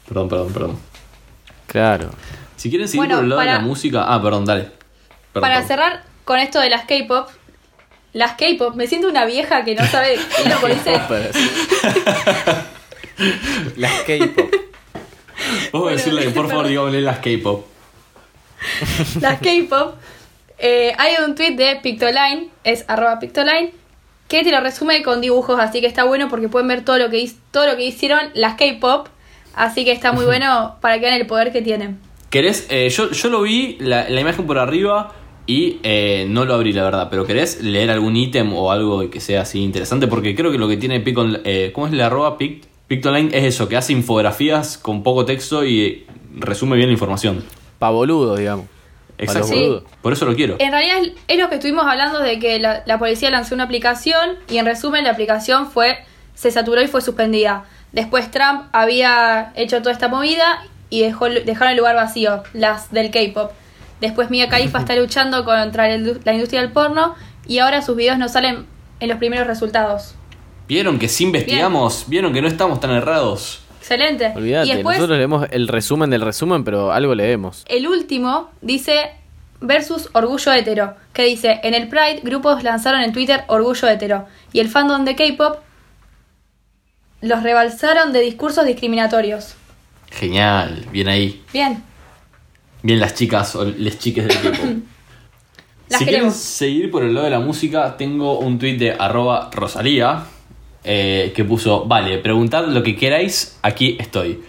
[0.07, 0.77] Perdón, perdón, perdón.
[1.67, 2.09] Claro.
[2.55, 4.05] Si quieren seguir Bueno, por el lado de la música.
[4.07, 4.61] Ah, perdón, dale.
[4.63, 4.77] Perdón,
[5.33, 5.67] Para perdón.
[5.67, 7.27] cerrar con esto de las K-pop,
[8.15, 10.93] las K-pop, me siento una vieja que no sabe qué lo dice.
[13.75, 14.53] Las K-pop.
[15.73, 17.65] Vos decirle, por favor, dígame las K-pop.
[19.21, 19.95] Las K-pop.
[20.57, 23.73] eh, hay un tweet de Pictoline, es arroba Pictoline,
[24.29, 27.09] que te lo resume con dibujos, así que está bueno porque pueden ver todo lo
[27.09, 29.07] que, todo lo que hicieron las K-pop.
[29.55, 31.99] Así que está muy bueno para que vean el poder que tienen.
[32.29, 32.65] ¿Querés?
[32.69, 35.13] eh, yo, yo lo vi, la, la imagen por arriba,
[35.47, 37.07] y eh, no lo abrí, la verdad.
[37.09, 40.07] Pero ¿querés leer algún ítem o algo que sea así interesante?
[40.07, 43.29] Porque creo que lo que tiene Picon, eh, ¿cómo es la arroba Pic- Pictoline?
[43.35, 46.05] Es eso, que hace infografías con poco texto y eh,
[46.37, 47.43] resume bien la información.
[47.79, 48.65] Pa' boludo, digamos.
[49.17, 49.47] Exacto.
[49.47, 49.77] Sí.
[50.01, 50.55] Por eso lo quiero.
[50.59, 53.63] En realidad es, es lo que estuvimos hablando de que la, la policía lanzó una
[53.63, 55.97] aplicación y en resumen la aplicación fue
[56.33, 57.63] se saturó y fue suspendida.
[57.93, 63.09] Después Trump había hecho toda esta movida y dejó, dejaron el lugar vacío, las del
[63.09, 63.51] K-pop.
[64.01, 67.15] Después Mia Khalifa está luchando contra el- la industria del porno
[67.47, 68.65] y ahora sus videos no salen
[68.99, 70.15] en los primeros resultados.
[70.67, 72.05] ¿Vieron que si investigamos?
[72.07, 73.61] ¿Vieron que no estamos tan errados?
[73.79, 74.33] Excelente.
[74.35, 77.63] Olvídate, y después nosotros leemos el resumen del resumen, pero algo leemos.
[77.67, 79.11] el último dice
[79.61, 84.59] versus Orgullo Hetero, que dice, en el Pride grupos lanzaron en Twitter Orgullo Hetero y
[84.59, 85.57] el fandom de K-Pop
[87.21, 89.55] los rebalsaron de discursos discriminatorios.
[90.11, 91.43] Genial, bien ahí.
[91.53, 91.83] Bien,
[92.85, 94.63] Bien las chicas o les chiques del equipo.
[95.89, 96.35] Las si quieren queremos.
[96.35, 100.23] seguir por el lado de la música, tengo un tweet de arroba Rosalía
[100.83, 104.39] eh, que puso, vale, preguntad lo que queráis, aquí estoy.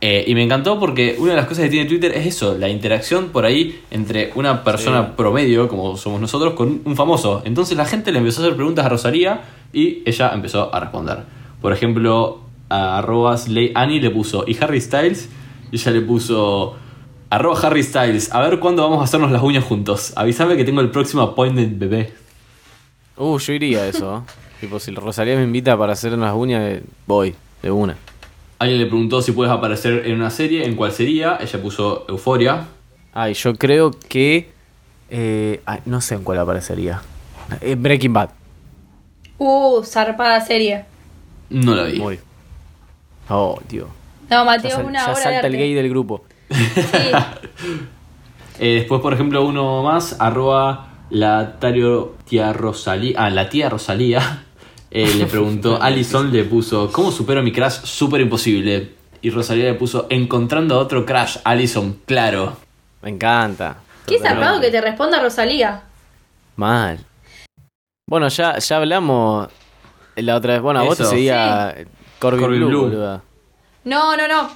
[0.00, 2.68] Eh, y me encantó porque una de las cosas que tiene Twitter es eso, la
[2.68, 5.12] interacción por ahí entre una persona Sí.
[5.16, 7.42] promedio, como somos nosotros, con un famoso.
[7.44, 11.18] Entonces la gente le empezó a hacer preguntas a Rosalía y ella empezó a responder.
[11.60, 15.28] Por ejemplo, a arroba Slay Annie le puso, ¿y Harry Styles?
[15.72, 16.76] Y ella le puso,
[17.30, 20.12] arroba Harry Styles, a ver cuándo vamos a hacernos las uñas juntos.
[20.16, 22.12] Avísame que tengo el próximo appointment, bebé.
[23.16, 24.18] Uh, yo iría a eso.
[24.18, 24.30] ¿eh?
[24.60, 27.96] tipo, si Rosalía me invita para hacer unas uñas, eh, voy, de una.
[28.58, 31.38] Alguien le preguntó si puedes aparecer en una serie, en cuál sería.
[31.40, 32.66] Ella puso Euforia.
[33.12, 34.50] Ay, yo creo que.
[35.10, 37.00] eh, ay, no sé en cuál aparecería.
[37.60, 38.30] Eh, Breaking Bad.
[39.38, 40.84] uh, zarpada serie.
[41.50, 41.98] No la vi.
[42.00, 42.18] Muy.
[43.28, 43.84] Oh, tío.
[44.28, 45.56] No, Ya, Mateo, sal- una ya de salta el arte.
[45.56, 46.24] gay del grupo.
[46.50, 46.56] Sí.
[48.60, 53.14] Eh, después, por ejemplo, uno más, arroba la tario tía Rosalía.
[53.16, 54.42] Ah, la tía Rosalía.
[54.90, 57.82] eh, le preguntó, Alison le puso, ¿cómo supero mi crash?
[57.84, 58.94] Súper imposible.
[59.22, 62.56] Y Rosalía le puso, encontrando a otro crash, Alison, claro.
[63.02, 63.76] Me encanta.
[64.08, 65.82] Qué zarpado que te responda Rosalía.
[66.56, 66.98] Mal.
[68.08, 69.48] Bueno, ya, ya hablamos
[70.16, 70.62] la otra vez.
[70.62, 71.10] Bueno, a vos te Eso.
[71.12, 71.76] seguía
[72.18, 73.20] Corbin Blue.
[73.84, 74.50] No, no, no.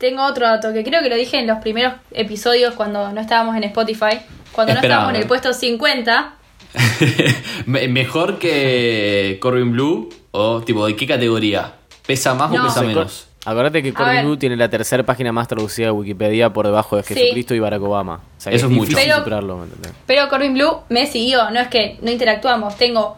[0.00, 3.54] Tengo otro dato que creo que lo dije en los primeros episodios cuando no estábamos
[3.56, 4.18] en Spotify.
[4.50, 6.34] Cuando no estábamos en el puesto 50.
[7.66, 11.74] Me- Mejor que Corbin Blue o tipo, ¿de qué categoría?
[12.06, 12.62] ¿Pesa más No.
[12.62, 13.28] o pesa menos?
[13.44, 14.22] Acordate que Corbin.
[14.22, 17.14] Blue tiene la tercera página más traducida de Wikipedia por debajo de Sí.
[17.14, 18.20] Jesucristo y Barack Obama.
[18.38, 18.96] O sea, que Eso es mucho.
[18.96, 19.66] Pero- superarlo.
[20.06, 22.76] Pero Corbin Blue me siguió, no es que no interactuamos.
[22.76, 23.16] Tengo,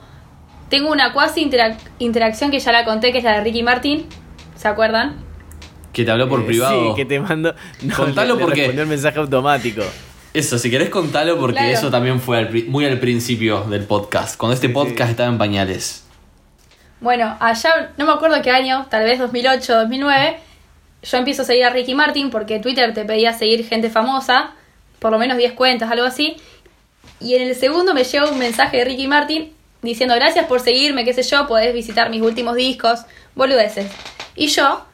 [0.69, 4.07] tengo una cuasi interac- interacción que ya la conté, que es la de Ricky Martin.
[4.57, 5.17] ¿Se acuerdan?
[5.93, 6.91] Que te habló por Eh, privado.
[6.91, 7.55] Sí, que te mando.
[7.83, 9.83] No, Contalo le- le porque- mensaje automático.
[10.35, 11.73] Eso, si querés contalo porque Claro.
[11.73, 16.05] eso también fue al muy al principio del podcast, cuando este podcast estaba en pañales.
[17.01, 20.39] Bueno, allá, no me acuerdo qué año, tal vez 2008, 2009,
[21.03, 24.53] yo empiezo a seguir a Ricky Martin porque Twitter te pedía seguir gente famosa,
[25.01, 26.37] por lo menos 10 cuentas, algo así.
[27.21, 31.05] Y en el segundo me llega un mensaje de Ricky Martin diciendo gracias por seguirme,
[31.05, 33.01] qué sé yo, podés visitar mis últimos discos,
[33.35, 33.91] boludeces.
[34.37, 34.87] Y yo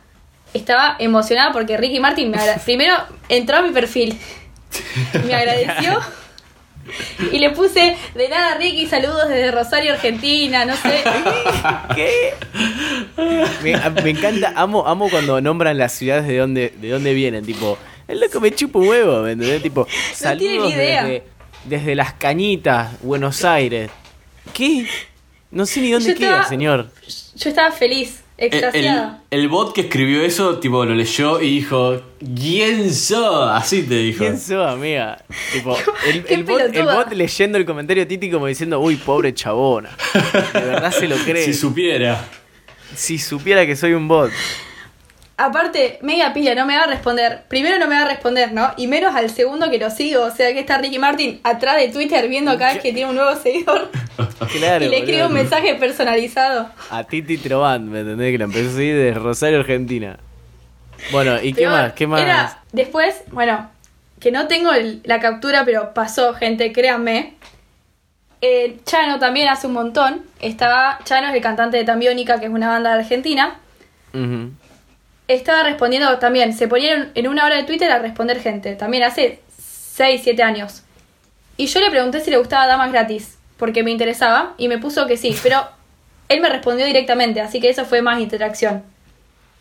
[0.54, 2.94] estaba emocionada porque Ricky Martin me primero
[3.28, 4.18] entró a mi perfil,
[5.26, 6.00] me agradeció.
[7.32, 11.04] Y le puse, de nada Ricky, saludos desde Rosario, Argentina, no sé.
[11.94, 12.32] ¿Qué?
[13.62, 17.76] Me, encanta, amo, amo cuando nombran las ciudades de donde, de dónde vienen, tipo,
[18.06, 19.62] el loco me chupa un huevo, ¿me entendés?
[19.62, 21.02] Tipo, tiene ni saludos idea.
[21.04, 21.22] desde,
[21.64, 23.90] desde Las Cañitas, Buenos Aires.
[24.54, 24.86] ¿Qué?
[25.50, 26.90] No sé ni dónde Yo queda, estaba- señor.
[27.36, 28.52] Yo estaba feliz, El,
[29.30, 32.00] el- bot que escribió eso, tipo, lo leyó y dijo,
[32.40, 33.50] ¿quién sos?
[33.50, 34.20] Así te dijo.
[34.20, 35.18] ¿Quién sos, amiga?
[35.52, 35.76] Tipo,
[36.06, 36.94] el, el bot, el pelotuda.
[37.04, 39.90] bot leyendo el comentario de Titi como diciendo, uy, pobre chabona.
[40.54, 41.44] De verdad se lo cree.
[41.44, 42.24] Si Si, supiera.
[43.18, 44.30] supiera que soy un bot.
[45.40, 47.44] Aparte, media pila, no me va a responder.
[47.46, 48.72] Primero no me va a responder, ¿no?
[48.76, 50.24] Y menos al segundo que lo sigo.
[50.24, 53.16] O sea que está Ricky Martin atrás de Twitter viendo cada vez que tiene un
[53.16, 53.90] nuevo seguidor.
[54.58, 54.84] Claro.
[54.84, 56.70] y le escribe un mensaje personalizado.
[56.90, 58.32] A Titi Trován, ¿me entendés?
[58.32, 60.18] Que la empezó a seguir de Rosario, Argentina.
[61.12, 61.92] Bueno, ¿y qué más?
[61.92, 62.20] ¿Qué más?
[62.22, 63.70] Era, después, bueno,
[64.18, 67.34] que no tengo el- la captura, pero pasó, gente, créanme.
[68.40, 70.22] Eh, Chano también hace un montón.
[70.40, 73.58] Estaba, Chano es el cantante de Tambiónica, que es una banda de Argentina.
[74.14, 74.50] Ujú.
[75.28, 79.40] Estaba respondiendo también, se ponían en una hora de Twitter a responder gente, también hace
[79.58, 80.82] 6, 7 años.
[81.58, 85.06] Y yo le pregunté si le gustaba Damas Gratis, porque me interesaba, y me puso
[85.06, 85.68] que sí, pero
[86.28, 88.82] él me respondió directamente, así que eso fue más interacción.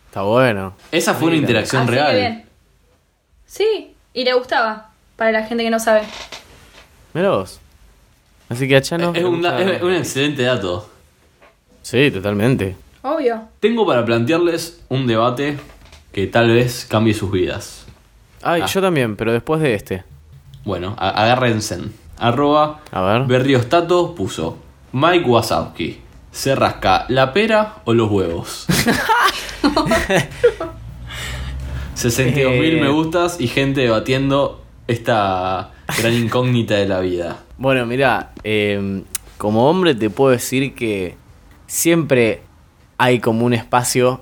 [0.08, 0.74] Está bueno.
[0.92, 2.16] Esa fue una interacción Así que real.
[2.16, 2.46] bien.
[3.46, 6.04] Sí, y le gustaba, para la gente que no sabe.
[7.14, 7.60] Mira vos.
[8.48, 9.12] Así que a Chano.
[9.14, 10.90] es, un, es un excelente dato.
[11.82, 12.76] Sí, totalmente.
[13.10, 13.42] Obvio.
[13.62, 15.58] Tengo para plantearles un debate
[16.12, 17.86] que tal vez cambie sus vidas.
[18.42, 18.66] Ay, Ah.
[18.68, 20.04] yo también, pero después de este.
[20.66, 21.80] Bueno, agárrense.
[22.18, 23.24] Arroba A ver.
[23.24, 24.58] Berriostato puso
[24.92, 26.02] Mike Wazowski.
[26.32, 28.66] ¿Se rasca la pera o los huevos?
[31.96, 32.82] 62 mil Eh.
[32.82, 37.38] me gustas y gente debatiendo esta gran incógnita de la vida.
[37.58, 39.02] Bueno, mira, eh,
[39.38, 41.16] como hombre te puedo decir que
[41.66, 42.42] siempre
[42.98, 44.22] hay como un espacio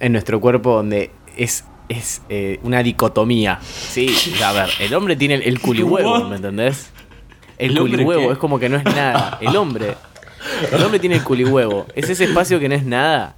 [0.00, 3.58] en nuestro cuerpo donde es, es eh, una dicotomía.
[3.62, 6.24] Sí, a ver, el hombre tiene el, el culihuevo?
[6.28, 6.90] ¿me entendés?
[7.58, 9.38] El, ¿El culihuevo es como que no es nada.
[9.40, 9.94] El hombre,
[10.72, 11.86] el hombre tiene el culihuevo.
[11.94, 13.36] Es ese espacio que no es nada,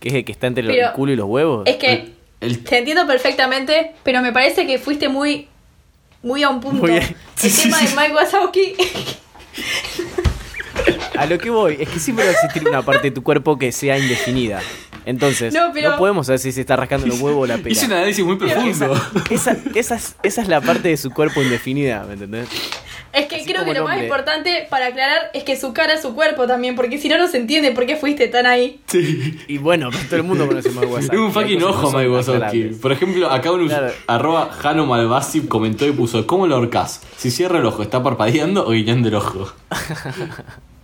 [0.00, 1.62] que es el que está entre Pero el culo y los huevos.
[1.66, 5.48] Es que El- te entiendo perfectamente, pero me parece que fuiste muy,
[6.22, 6.86] muy a un punto.
[6.86, 6.96] Muy.
[6.96, 7.02] El
[7.34, 7.86] Sí, sí, tema sí.
[7.88, 8.74] de Mike Wazowski
[11.16, 13.58] A lo que voy es que siempre va a existir una parte de tu cuerpo
[13.58, 14.60] que sea indefinida.
[15.06, 17.70] Entonces, no, podemos saber si se está rascando los huevos o la pera.
[17.70, 18.94] Hice un análisis muy profundo.
[19.30, 22.48] Esa, esa, es, esa es la parte de su cuerpo indefinida, ¿me entendés?
[23.12, 25.94] Es que Así creo que el lo más importante para aclarar es que su cara
[25.94, 28.80] es su cuerpo también, porque si no, no se entiende por qué fuiste tan ahí.
[29.48, 31.14] Y bueno, todo el mundo conoce más WhatsApp.
[31.14, 32.62] Es un fucking ojo, Mike Wazowski.
[32.82, 33.92] Por ejemplo, acá un Claro.
[34.08, 37.00] arroba Jano Malvasi comentó y puso ¿Cómo lo ahorcás?
[37.16, 39.52] Si cierra el ojo, ¿está parpadeando o guiñando el ojo?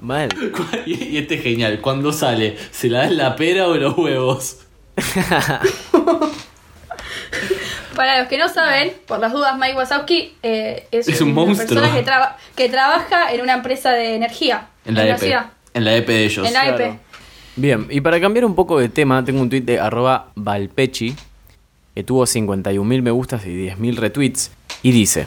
[0.00, 0.28] Mal.
[0.86, 1.80] Y, y este es genial.
[1.80, 4.58] Cuando sale, ¿se la da en la pera o en los huevos?
[7.94, 11.46] Para los que no saben, por las dudas, Mike Wazowski eh, es, Es un una
[11.46, 11.80] monstruo.
[11.80, 15.18] persona que, traba- que trabaja en una empresa de energía En la EP.
[15.18, 15.46] ciudad.
[15.72, 16.46] En la EP de ellos.
[16.46, 16.76] En la EP.
[16.76, 16.98] Claro.
[17.56, 21.16] Bien, y para cambiar un poco de tema, tengo un tweet de arroba Valpechi,
[21.94, 24.50] que tuvo 51.000 me gustas y 10.000 retweets,
[24.82, 25.26] y dice,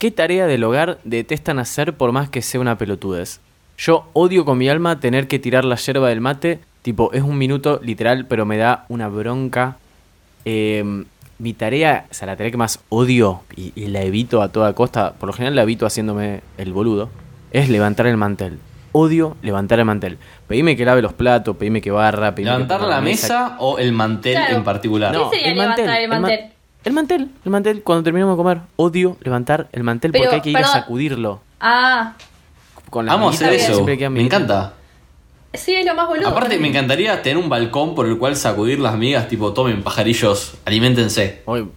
[0.00, 3.38] ¿qué tarea del hogar detestan hacer por más que sea una pelotudez?
[3.78, 7.38] Yo odio con mi alma tener que tirar la yerba del mate, tipo, es un
[7.38, 9.76] minuto literal, pero me da una bronca.
[10.44, 11.04] Eh,
[11.38, 14.72] mi tarea, o sea, la tarea que más odio y, y la evito a toda
[14.72, 17.08] costa, por lo general la evito haciéndome el boludo,
[17.52, 18.58] es levantar el mantel.
[18.90, 20.18] Odio levantar el mantel.
[20.48, 23.92] Pedime que lave los platos, pedime que barra, pedime que ¿Levantar la mesa o el
[23.92, 24.56] mantel Claro.
[24.56, 25.12] en particular?
[25.14, 25.30] No.
[25.30, 26.40] ¿Qué sería levantar el ma- mantel?
[26.84, 30.40] El mantel, el mantel, cuando terminamos de comer, odio levantar el mantel Pero, porque hay
[30.42, 30.70] que ir perdón.
[30.70, 31.40] a sacudirlo.
[31.60, 32.14] Ah,
[32.90, 33.84] Con la Vamos a hacer eso.
[33.84, 34.74] Me encanta.
[35.52, 36.28] sí, es lo más boludo.
[36.28, 36.62] Aparte, también.
[36.62, 41.42] me encantaría tener un balcón por el cual sacudir las migas, tipo, tomen pajarillos, aliméntense.
[41.46, 41.68] Hoy,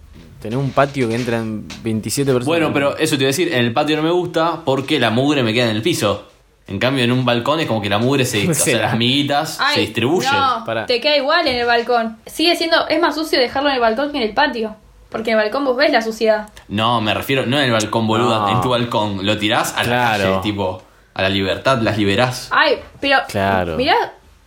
[0.42, 2.48] tener un patio que entran 27 personas.
[2.48, 5.10] Bueno, pero eso te iba a decir, en el patio no me gusta porque la
[5.10, 6.28] mugre me queda en el piso.
[6.68, 9.58] En cambio, en un balcón es como que la mugre se, o sea, las miguitas
[9.60, 10.32] Ay, se distribuyen.
[10.32, 10.86] No, Pará.
[10.86, 12.18] te queda igual en el balcón.
[12.26, 14.76] Sigue siendo, es más sucio dejarlo en el balcón que en el patio.
[15.10, 16.50] Porque en el balcón vos ves la suciedad.
[16.70, 18.50] No, me refiero, no en el balcón, boluda, No.
[18.52, 19.26] en tu balcón.
[19.26, 20.24] Lo tirás a la Claro.
[20.24, 20.82] calle, tipo,
[21.14, 22.48] a la libertad, las liberás.
[22.52, 23.18] Ay, pero.
[23.28, 23.78] Claro.
[23.78, 23.96] Mirá,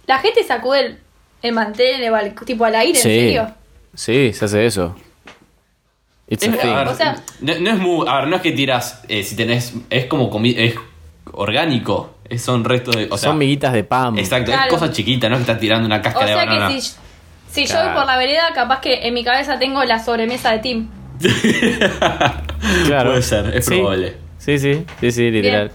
[0.07, 0.99] la gente sacude el,
[1.43, 3.09] el mantel en el balcón, tipo al aire, sí.
[3.11, 3.51] ¿en serio?
[3.95, 4.97] Sí, se hace eso.
[6.29, 6.69] It's a Es- thing.
[6.71, 9.23] a ver, O sea- no, no es muy, a ver, no es que tirás, eh,
[9.23, 10.75] si tenés, es como comi es
[11.33, 14.19] orgánico, es- son restos de, o sea, Son miguitas de pan.
[14.19, 16.69] exacto, es cosa chiquita, no es que estás tirando una O cáscara de sea banana.
[16.69, 16.95] que si,
[17.51, 20.59] si yo voy por la vereda, capaz que en mi cabeza tengo la sobremesa de
[20.61, 20.89] Tim.
[22.87, 23.11] Claro.
[23.11, 23.73] Puede ser, es Sí.
[23.77, 24.17] probable.
[24.39, 25.71] Sí, sí, sí, sí, literal.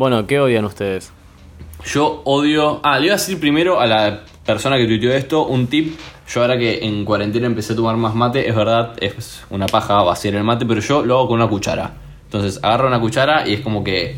[0.00, 1.12] Bueno, ¿qué odian ustedes?
[1.84, 2.80] Yo odio.
[2.82, 5.94] Ah, le iba a decir primero a la persona que tuiteó esto un tip.
[6.26, 10.02] Yo ahora que en cuarentena empecé a tomar más mate, es verdad, es una paja
[10.02, 11.92] vaciar el mate, pero yo lo hago con una cuchara.
[12.24, 14.16] Entonces agarro una cuchara y es como que.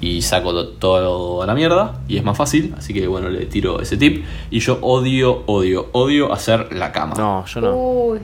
[0.00, 2.74] Y saco to- todo a la mierda y es más fácil.
[2.76, 4.24] Así que bueno, le tiro ese tip.
[4.50, 7.14] Y yo odio, odio, odio hacer la cama.
[7.16, 7.76] No, yo no.
[7.76, 8.18] Uy.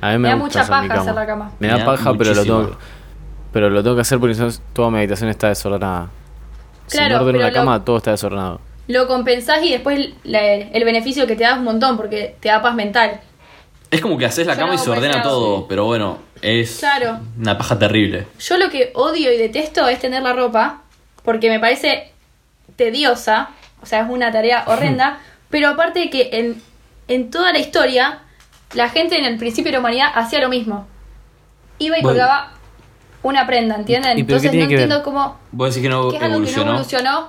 [0.00, 1.00] A mí me, Me da gusta mucha hacer mi paja cama.
[1.02, 1.50] hacer la cama.
[1.58, 2.76] Me Me da da paja, pero lo tengo,
[3.56, 6.10] pero lo tengo que hacer porque si no toda mi habitación está desordenada.
[6.90, 8.60] Claro, si no ordeno la lo- cama, todo está desordenado.
[8.86, 12.50] Lo compensás y después la- el beneficio que te da es un montón porque te
[12.50, 13.18] da paz mental.
[13.90, 15.58] Es como que haces la Yo cama no y se ordena pensado, todo.
[15.60, 15.64] sí.
[15.70, 17.18] Pero bueno, es Claro.
[17.40, 18.26] una paja terrible.
[18.38, 20.82] Yo lo que odio y detesto es tener la ropa
[21.24, 22.12] porque me parece
[22.76, 23.48] tediosa,
[23.80, 26.60] o sea, es una tarea horrenda, pero aparte de que en,
[27.08, 28.18] en toda la historia
[28.74, 30.86] la gente en el principio de la humanidad hacía lo mismo.
[31.78, 32.18] iba y Bueno.
[32.20, 32.52] colgaba
[33.22, 34.18] una prenda, ¿entienden?
[34.18, 34.70] ¿Y pero qué Entonces no ver?
[34.70, 36.70] entiendo cómo Vos decís que no que es algo que no evolucionó.
[36.72, 37.28] evolucionó.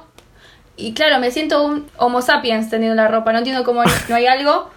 [0.76, 3.32] Y claro, me siento un homo sapiens teniendo la ropa.
[3.32, 4.70] No entiendo cómo no hay algo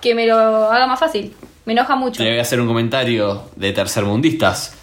[0.00, 0.36] que me lo
[0.72, 1.32] haga más fácil.
[1.64, 2.22] Me enoja mucho.
[2.22, 4.76] Te voy a hacer un comentario de tercermundistas.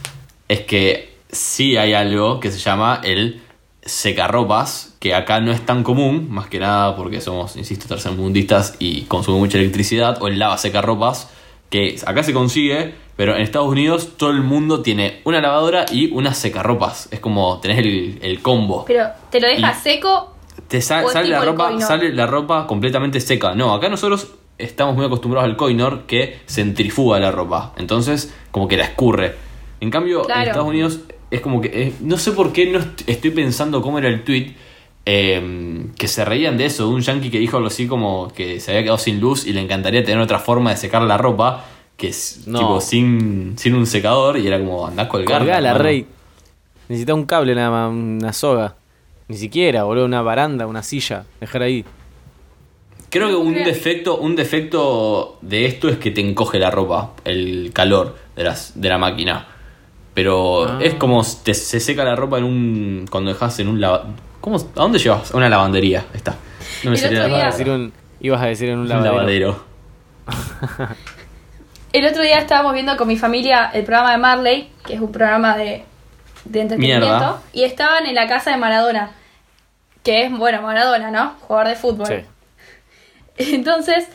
[0.48, 3.42] Es que sí hay algo que se llama el
[3.82, 9.02] secarropas, que acá no es tan común, más que nada porque somos, insisto, tercermundistas y
[9.04, 11.30] consumimos mucha electricidad, o el lava secarropas,
[11.70, 16.12] que acá se consigue, pero en Estados Unidos todo el mundo tiene una lavadora y
[16.12, 17.10] una secarropas.
[17.12, 18.86] Es como tenés el, el combo.
[18.86, 20.34] Pero te lo deja Y- seco.
[20.68, 21.82] Te sa- O sale, la ropa, Coinor.
[21.88, 23.56] sale la ropa completamente seca.
[23.56, 27.74] No, acá nosotros estamos muy acostumbrados al coinor que centrifuga la ropa.
[27.78, 29.36] Entonces, como que la escurre.
[29.80, 30.42] En cambio, Claro.
[30.42, 31.00] en Estados Unidos
[31.32, 31.70] es como que.
[31.74, 34.54] eh, no sé por qué no est- estoy pensando cómo era el tweet.
[35.12, 38.60] Eh, que se reían de eso, de un yankee que dijo algo así como que
[38.60, 41.66] se había quedado sin luz y le encantaría tener otra forma de secar la ropa,
[41.98, 42.60] que es No.
[42.60, 45.40] tipo sin, sin un secador, y era como andar colgar.
[45.40, 46.06] Colgala, rey.
[46.90, 48.76] Necesita un cable nada más, una soga.
[49.28, 51.26] Ni siquiera, boludo, una baranda, una silla.
[51.40, 51.84] Dejar ahí.
[53.10, 57.72] Creo que un defecto, un defecto de esto es que te encoge la ropa, el
[57.74, 59.48] calor de, las, de la máquina.
[60.20, 60.80] Pero Ah.
[60.82, 63.06] es como te, se seca la ropa en un.
[63.10, 64.04] cuando dejas en un lava,
[64.42, 64.58] ¿Cómo?
[64.58, 65.34] ¿A dónde llevas?
[65.34, 66.06] A una lavandería.
[66.14, 66.36] Está.
[66.84, 69.16] No me salía la Ibas a decir, un, ibas a decir en un Un lavadero.
[69.16, 69.64] lavadero.
[71.94, 75.12] El otro día estábamos viendo con mi familia el programa de Marley, que es un
[75.12, 75.84] programa de,
[76.46, 77.08] de entretenimiento.
[77.08, 77.42] Mierda.
[77.54, 79.12] Y estaban en la casa de Maradona.
[80.04, 81.34] Que es, bueno, Maradona, ¿no?
[81.42, 82.08] Jugador de fútbol.
[82.08, 82.22] Sí.
[83.56, 84.08] Entonces,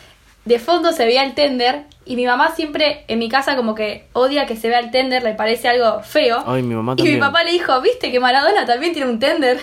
[0.45, 4.07] de fondo se veía el tender y mi mamá siempre en mi casa como que
[4.13, 6.43] odia que se vea el tender, le parece algo feo.
[6.47, 7.21] Ay, mi mamá y mi también.
[7.21, 9.59] papá le dijo, ¿viste que Maradona también tiene un tender?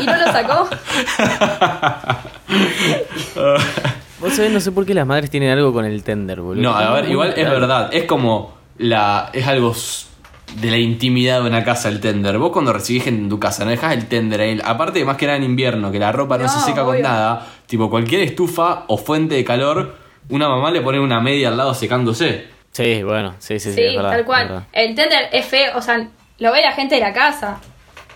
[0.00, 0.68] y no lo sacó.
[4.20, 6.62] Vos sabés, no sé por qué las madres tienen algo con el tender, boludo.
[6.62, 7.88] No, a ver, igual es verdad.
[7.92, 9.30] Es como la.
[9.32, 10.06] es algo s-
[10.60, 12.36] de la intimidad de una casa el tender.
[12.38, 14.60] Vos cuando recibís gente en tu casa, no dejás el tender ahí.
[14.62, 17.46] Aparte, más que nada en invierno, que la ropa no, No, se seca con nada.
[17.66, 19.94] Tipo, cualquier estufa o fuente de calor,
[20.28, 22.46] una mamá le pone una media al lado secándose.
[22.72, 24.48] Sí, bueno, sí, sí, sí, Sí, es verdad, tal cual.
[24.48, 24.62] verdad.
[24.72, 26.08] El tender es feo, o sea,
[26.38, 27.60] lo ve la gente de la casa.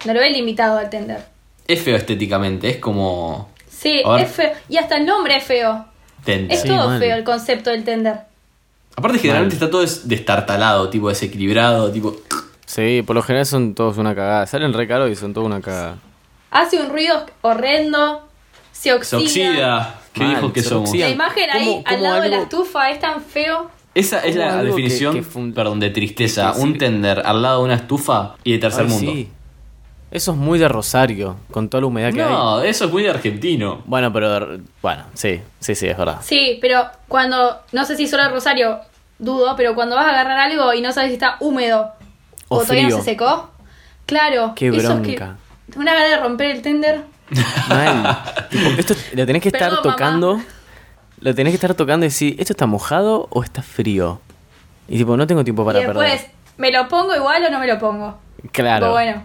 [0.05, 1.25] No lo ve el invitado al tender.
[1.67, 3.51] Es feo estéticamente, es como.
[3.69, 4.53] Sí, es feo.
[4.69, 5.85] Y hasta el nombre es feo.
[6.25, 6.53] Tender.
[6.57, 6.99] Es Sí, todo mal.
[7.01, 8.19] feo el concepto del tender.
[8.97, 12.15] Aparte, generalmente está todo des- destartalado, tipo desequilibrado, tipo.
[12.65, 14.47] Sí, por lo general son todos una cagada.
[14.47, 15.97] Salen re caros y son todos una cagada.
[16.51, 18.27] Hace un ruido horrendo.
[18.73, 19.19] Se oxida.
[19.19, 19.95] Se oxida.
[20.15, 20.95] ¿Qué dijo que somos?
[20.97, 23.71] La imagen ahí ¿Cómo- al lado de la estufa es tan feo.
[23.95, 26.53] Esa es la que- definición, que fun- perdón, de tristeza.
[26.57, 29.12] Un tender al lado de una estufa y de tercer Ay, mundo.
[29.12, 29.29] sí.
[30.11, 32.29] Eso es muy de Rosario, con toda la humedad que hay.
[32.33, 33.83] No, eso es muy de argentino.
[33.85, 34.59] Bueno, pero.
[34.81, 36.19] Bueno, sí, sí, sí, es verdad.
[36.23, 37.59] Sí, pero cuando.
[37.73, 38.79] No sé si solo en Rosario,
[39.19, 41.91] dudo, pero cuando vas a agarrar algo y no sabes si está húmedo
[42.49, 43.51] O o, todavía no se secó.
[44.07, 44.53] Claro.
[44.55, 45.37] Qué eso es bronca.
[45.73, 47.03] que- una gana de romper el tender.
[47.68, 48.22] Mal.
[48.51, 49.97] Tipo, esto lo tenés que estar Perdón, mamá.
[49.97, 50.41] tocando.
[51.20, 54.20] Lo tenés que estar tocando y decir, ¿esto está mojado o está frío?
[54.89, 56.30] Y tipo, no tengo tiempo para y después, perder.
[56.59, 58.18] ¿me lo pongo igual o no me lo pongo?
[58.53, 58.80] Claro.
[58.87, 59.22] Pero bueno.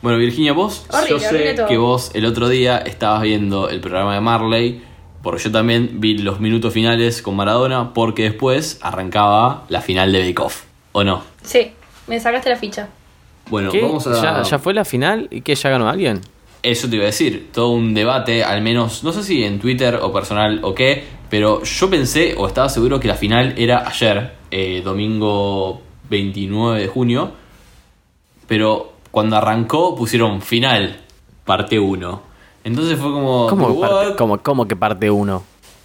[0.00, 4.14] Bueno, Virginia, vos, Horrible, yo sé que vos el otro día estabas viendo el programa
[4.14, 4.84] de Marley,
[5.22, 10.20] porque yo también vi los minutos finales con Maradona, porque después arrancaba la final de
[10.20, 11.22] Bake Off, ¿o no?
[11.42, 11.72] Sí,
[12.06, 12.88] me sacaste la ficha.
[13.48, 13.80] Bueno, ¿Qué?
[13.80, 14.20] vamos a...
[14.20, 15.28] ¿Ya, ya fue la final?
[15.30, 15.54] ¿Y qué?
[15.54, 16.20] ¿Ya ganó alguien?
[16.64, 19.96] Eso te iba a decir, todo un debate, al menos, no sé si en Twitter
[20.02, 24.32] o personal o qué, pero yo pensé o estaba seguro que la final era ayer,
[24.50, 27.32] eh, domingo 29 de junio,
[28.46, 31.00] pero cuando arrancó pusieron final,
[31.44, 32.22] parte 1.
[32.64, 33.46] Entonces fue como...
[33.48, 34.16] ¿Cómo, tipo, parte- "What?".
[34.16, 35.42] cómo- cómo que parte uno?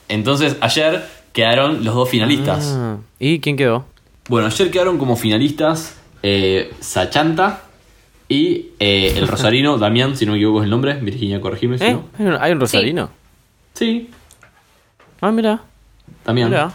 [0.07, 2.73] Entonces ayer quedaron los dos finalistas.
[2.77, 3.85] Ah, ¿Y quién quedó?
[4.29, 7.63] Bueno, ayer quedaron como finalistas eh, Sachanta
[8.29, 10.93] y eh, el rosarino Damián, si no me equivoco es el nombre.
[11.01, 11.91] Virginia, corregime si ¿Eh?
[11.93, 12.05] no.
[12.17, 13.09] ¿Hay un, hay un rosarino?
[13.73, 14.09] Sí,
[15.21, 15.61] Ah, mira.
[16.25, 16.49] Damián.
[16.49, 16.71] Mira.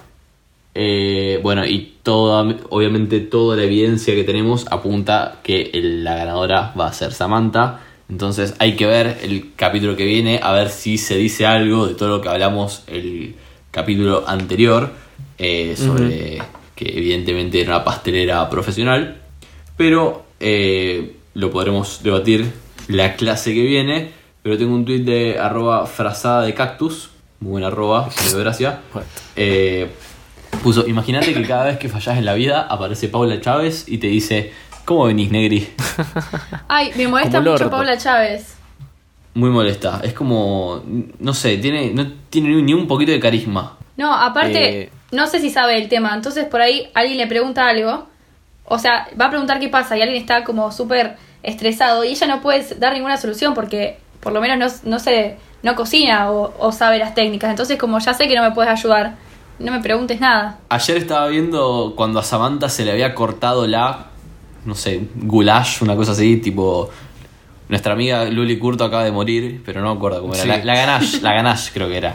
[0.75, 6.73] Eh, bueno, y toda, obviamente toda la evidencia que tenemos apunta que el- la ganadora
[6.79, 7.81] va a ser Samantha.
[8.11, 11.95] Entonces hay que ver el capítulo que viene, a ver si se dice algo de
[11.95, 13.35] todo lo que hablamos el
[13.71, 14.91] capítulo anterior,
[15.39, 16.43] eh, sobre
[16.75, 19.17] que evidentemente era una pastelera profesional.
[19.79, 22.53] Pero eh, lo podremos debatir
[22.89, 24.11] la clase que viene.
[24.43, 27.11] Pero tengo un tweet de arroba frazada de cactus,
[27.41, 28.81] muy buena arroba, me dio gracia.
[28.93, 29.03] What?
[29.37, 29.89] Eh,
[30.63, 34.07] puso, imagínate que cada vez que fallas en la vida aparece Paula Chávez y te
[34.09, 34.53] dice,
[34.85, 35.67] ¿cómo venís, Negri?
[36.69, 37.77] Ay, me molesta Como mucho orto.
[37.77, 38.57] Paula Chávez.
[39.33, 40.01] Muy molesta.
[40.05, 40.83] Es como,
[41.19, 43.79] no sé, tiene, no tiene ni un poquito de carisma.
[43.97, 44.91] No, aparte, Eh.
[45.11, 46.15] no sé si sabe el tema.
[46.15, 48.07] Entonces por ahí alguien le pregunta algo
[48.65, 52.27] o sea, va a preguntar qué pasa y alguien está como súper estresado y ella
[52.27, 56.55] no puede dar ninguna solución porque por lo menos no, no se no cocina o,
[56.59, 57.51] o sabe las técnicas.
[57.51, 59.17] Entonces, como ya sé que no me puedes ayudar,
[59.59, 60.59] no me preguntes nada.
[60.69, 64.07] Ayer estaba viendo cuando a Samantha se le había cortado la,
[64.65, 66.91] no sé, goulash, una cosa así, tipo...
[67.67, 70.43] Nuestra amiga Luli Curto acaba de morir, pero no me acuerdo cómo era.
[70.43, 70.49] Sí.
[70.49, 72.15] La, la ganache, la ganache creo que era.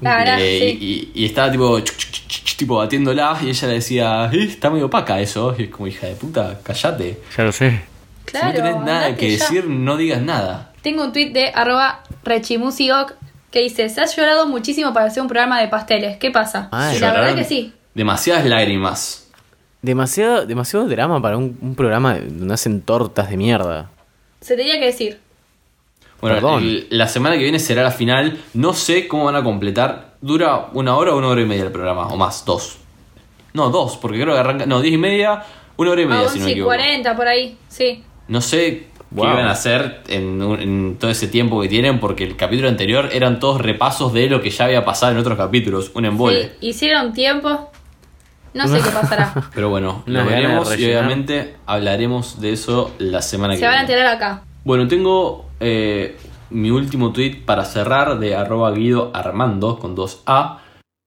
[0.00, 0.78] La verdad, Eh, sí.
[1.14, 4.70] y, y- y estaba tipo, chuc, chuc, tipo batiéndola y ella le decía, "Eh, está
[4.70, 5.54] medio opaca eso.
[5.58, 7.20] Y es como, hija de puta, callate.
[7.36, 7.82] Ya lo sé.
[8.24, 9.44] Claro, si no tenés nada que ya.
[9.44, 10.72] decir, no digas nada.
[10.82, 13.14] Tengo un tweet de arroba rechimusiok
[13.50, 16.16] que dice, se has llorado muchísimo para hacer un programa de pasteles.
[16.18, 16.68] ¿Qué pasa?
[16.72, 16.96] Ay.
[16.96, 17.72] y la verdad que sí.
[17.94, 19.28] Demasiadas lágrimas.
[19.82, 23.90] Demasiado, demasiado drama para un, un programa donde hacen tortas de mierda.
[24.40, 25.18] Se tenía que decir.
[26.22, 26.62] Bueno, Perdón.
[26.62, 28.38] el- la semana que viene será la final.
[28.54, 30.14] No sé cómo van a completar.
[30.22, 32.06] ¿Dura una hora o una hora y media el programa?
[32.08, 32.78] O más, dos.
[33.52, 34.64] No, dos, porque creo que arranca.
[34.64, 35.42] No, diez y media,
[35.76, 36.68] una hora y media, A si no 11 me y equivoco.
[36.74, 38.02] 40 por ahí, sí.
[38.28, 39.26] No sé Wow.
[39.26, 43.40] qué iban a hacer en, todo ese tiempo que tienen, porque el capítulo anterior eran
[43.40, 45.90] todos repasos de lo que ya había pasado en otros capítulos.
[45.94, 46.52] Un embole.
[46.60, 47.70] Sí, hicieron tiempo.
[48.54, 49.34] No sé qué pasará.
[49.54, 53.78] Pero bueno, de veremos y obviamente hablaremos de eso la semana Se que van a
[53.80, 53.92] viene.
[53.92, 54.42] enterar acá.
[54.64, 56.16] Bueno, tengo eh,
[56.50, 60.58] mi último tweet para cerrar de arroba Guido Armando con 2A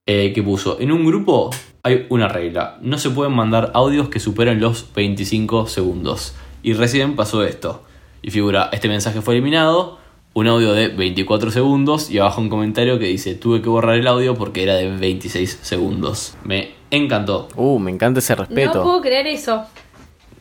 [0.06, 1.50] eh, que puso, en un grupo
[1.82, 6.34] hay una regla, no se pueden mandar audios que superen los 25 segundos.
[6.62, 7.84] Y recién pasó esto.
[8.22, 9.98] Y figura, este mensaje fue eliminado,
[10.34, 14.06] un audio de 24 segundos y abajo un comentario que dice, tuve que borrar el
[14.06, 16.36] audio porque era de 26 segundos.
[16.44, 17.48] Me encantó.
[17.56, 18.78] Uh, me encanta ese respeto.
[18.78, 19.64] No puedo creer eso.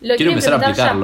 [0.01, 0.95] Lo Quiero empezar a ya.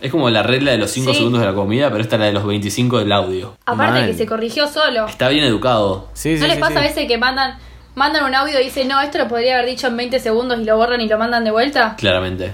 [0.00, 1.18] Es como la regla de los 5 Sí.
[1.18, 3.56] segundos de la comida, pero esta es la de los 25 del audio.
[3.66, 5.06] Aparte que se corrigió solo.
[5.06, 6.08] Está bien educado.
[6.14, 6.78] Sí, sí, ¿No les sí, pasa sí.
[6.78, 7.58] a veces que mandan
[7.96, 10.64] mandan un audio y dicen, no, esto lo podría haber dicho en 20 segundos y
[10.64, 11.96] lo borran y lo mandan de vuelta?
[11.98, 12.52] Claramente.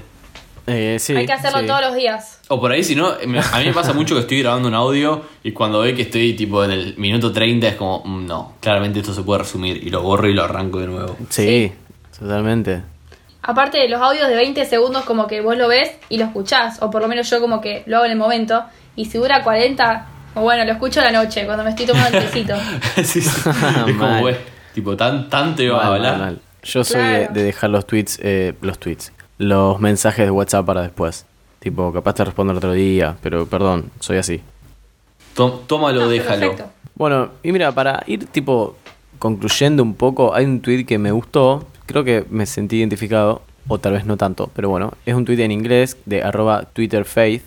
[0.66, 1.66] Eh, sí, Hay que hacerlo sí.
[1.66, 2.40] todos los días.
[2.48, 3.18] O por ahí, si no, a
[3.58, 6.64] mí me pasa mucho que estoy grabando un audio y cuando ve que estoy tipo
[6.64, 10.02] en el minuto 30 es como, "Mm, no, claramente esto se puede resumir y lo
[10.02, 11.16] borro y lo arranco de nuevo.
[11.28, 11.70] Sí,
[12.18, 12.82] totalmente.
[13.46, 16.78] Aparte de los audios de 20 segundos como que vos lo ves y lo escuchás,
[16.82, 18.64] o por lo menos yo como que lo hago en el momento,
[18.96, 22.18] y si dura 40, o bueno, lo escucho a la noche cuando me estoy tomando
[22.18, 22.54] el tecito.
[23.04, 23.50] Sí, sí.
[23.86, 24.36] es como, güey,
[24.74, 26.12] tipo, tan, tanto iba a hablar.
[26.18, 26.40] mal, mal.
[26.64, 27.32] Yo soy de, Claro.
[27.34, 31.24] de dejar los tweets, eh, los tweets, los mensajes de WhatsApp para después.
[31.60, 34.40] Tipo, capaz te respondo el otro día, pero perdón, soy así.
[35.34, 36.40] Tó- tómalo, Ah, déjalo.
[36.40, 36.70] perfecto.
[36.94, 38.76] Bueno, y mira, para ir tipo
[39.18, 43.78] concluyendo un poco, hay un tweet que me gustó, creo que me sentí identificado, o
[43.78, 47.42] tal vez no tanto, pero bueno, es un tweet en inglés de arroba twitterfaith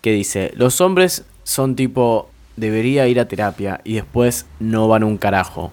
[0.00, 5.16] que dice, los hombres son tipo, debería ir a terapia y después no van un
[5.16, 5.72] carajo.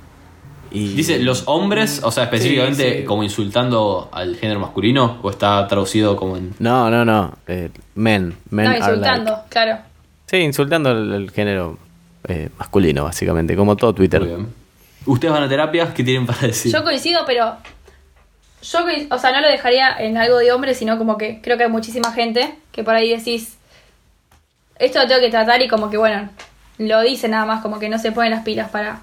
[0.72, 3.04] Y Dice, los hombres, o sea, específicamente Sí, sí.
[3.06, 6.54] como insultando al género masculino, o está traducido como en...
[6.60, 9.78] No, no, no, eh, men, men No, insultando, like- claro.
[10.28, 11.80] Sí, insultando al, género
[12.28, 14.20] eh, masculino, básicamente, como todo Twitter.
[14.22, 14.48] Muy bien.
[15.08, 15.92] ¿Ustedes van a terapia?
[15.92, 16.72] ¿Qué tienen para decir?
[16.72, 17.54] Yo coincido, pero
[18.62, 18.80] yo,
[19.10, 21.70] o sea, no lo dejaría en algo de hombre, sino como que creo que hay
[21.70, 23.58] muchísima gente que por ahí decís,
[24.78, 26.30] esto lo tengo que tratar y como que, bueno,
[26.78, 29.02] lo dice nada más, como que no se ponen las pilas para,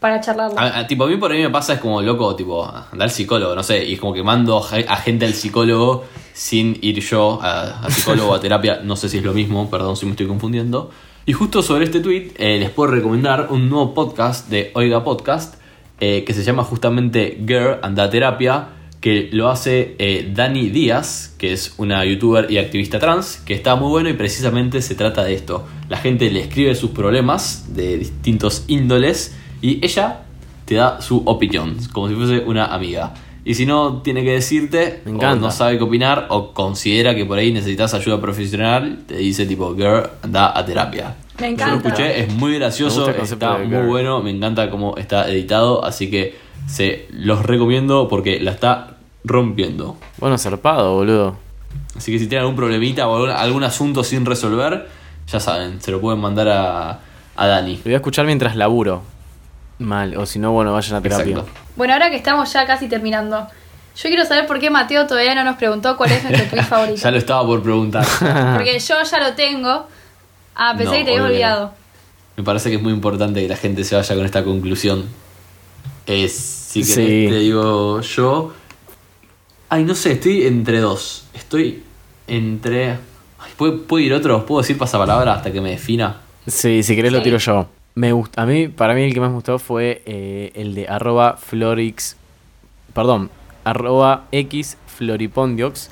[0.00, 0.58] para charlarlo.
[0.58, 3.54] A, tipo, a mí por ahí me pasa es como loco, tipo, andar al psicólogo,
[3.54, 7.80] no sé, y es como que mando a gente al psicólogo sin ir yo a,
[7.84, 10.90] a psicólogo a terapia, no sé si es lo mismo, perdón si me estoy confundiendo.
[11.26, 15.54] Y justo sobre este tweet eh, les puedo recomendar un nuevo podcast de Oiga Podcast
[16.00, 18.68] eh, que se llama justamente Girl Anda Terapia,
[19.00, 23.76] que lo hace eh, Dani Díaz, que es una youtuber y activista trans, que está
[23.76, 25.66] muy bueno y precisamente se trata de esto.
[25.90, 30.22] La gente le escribe sus problemas de distintos índoles y ella
[30.64, 33.12] te da su opinión, como si fuese una amiga.
[33.44, 35.36] Y si no tiene que decirte, Me o encanta.
[35.46, 39.74] no sabe qué opinar, o considera que por ahí necesitas ayuda profesional, te dice tipo,
[39.74, 41.14] girl, anda a terapia.
[41.40, 41.88] Me Yo lo encanta.
[41.88, 43.86] escuché, es muy gracioso, está muy girl.
[43.86, 46.36] bueno, me encanta cómo está editado, así que
[46.66, 49.96] se los recomiendo porque la está rompiendo.
[50.18, 51.36] Bueno, zarpado, boludo.
[51.96, 54.88] Así que si tienen algún problemita o algún, algún asunto sin resolver,
[55.28, 57.00] ya saben, se lo pueden mandar a,
[57.36, 57.76] a Dani.
[57.76, 59.02] Lo voy a escuchar mientras laburo.
[59.78, 61.32] Mal, o si no, bueno, vayan a terapia.
[61.38, 61.50] Exacto.
[61.76, 63.46] Bueno, ahora que estamos ya casi terminando,
[63.96, 67.00] yo quiero saber por qué Mateo todavía no nos preguntó cuál es nuestro tweet favorito.
[67.00, 68.04] Ya lo estaba por preguntar.
[68.54, 69.86] Porque yo ya lo tengo.
[70.54, 71.24] Ah, pensé No, que te no.
[71.24, 71.72] olvidado.
[72.36, 75.04] Me parece que es muy importante que la gente se vaya con esta conclusión.
[76.06, 77.26] Eh, si querés, Sí.
[77.30, 78.52] te digo yo.
[79.68, 81.26] Ay, no sé, estoy entre dos.
[81.34, 81.82] Estoy
[82.26, 82.90] entre.
[83.38, 84.44] Ay, ¿puedo, puedo ir otro?
[84.46, 86.20] ¿Puedo decir pasapalabra hasta que me defina?
[86.46, 87.66] Sí, si querés lo tiro yo.
[87.96, 90.88] Me gusta, a mí, para mí el que más me gustó fue eh, el de
[90.88, 92.16] arroba florix,
[92.92, 93.30] perdón,
[93.62, 95.90] arroba x floripondiox,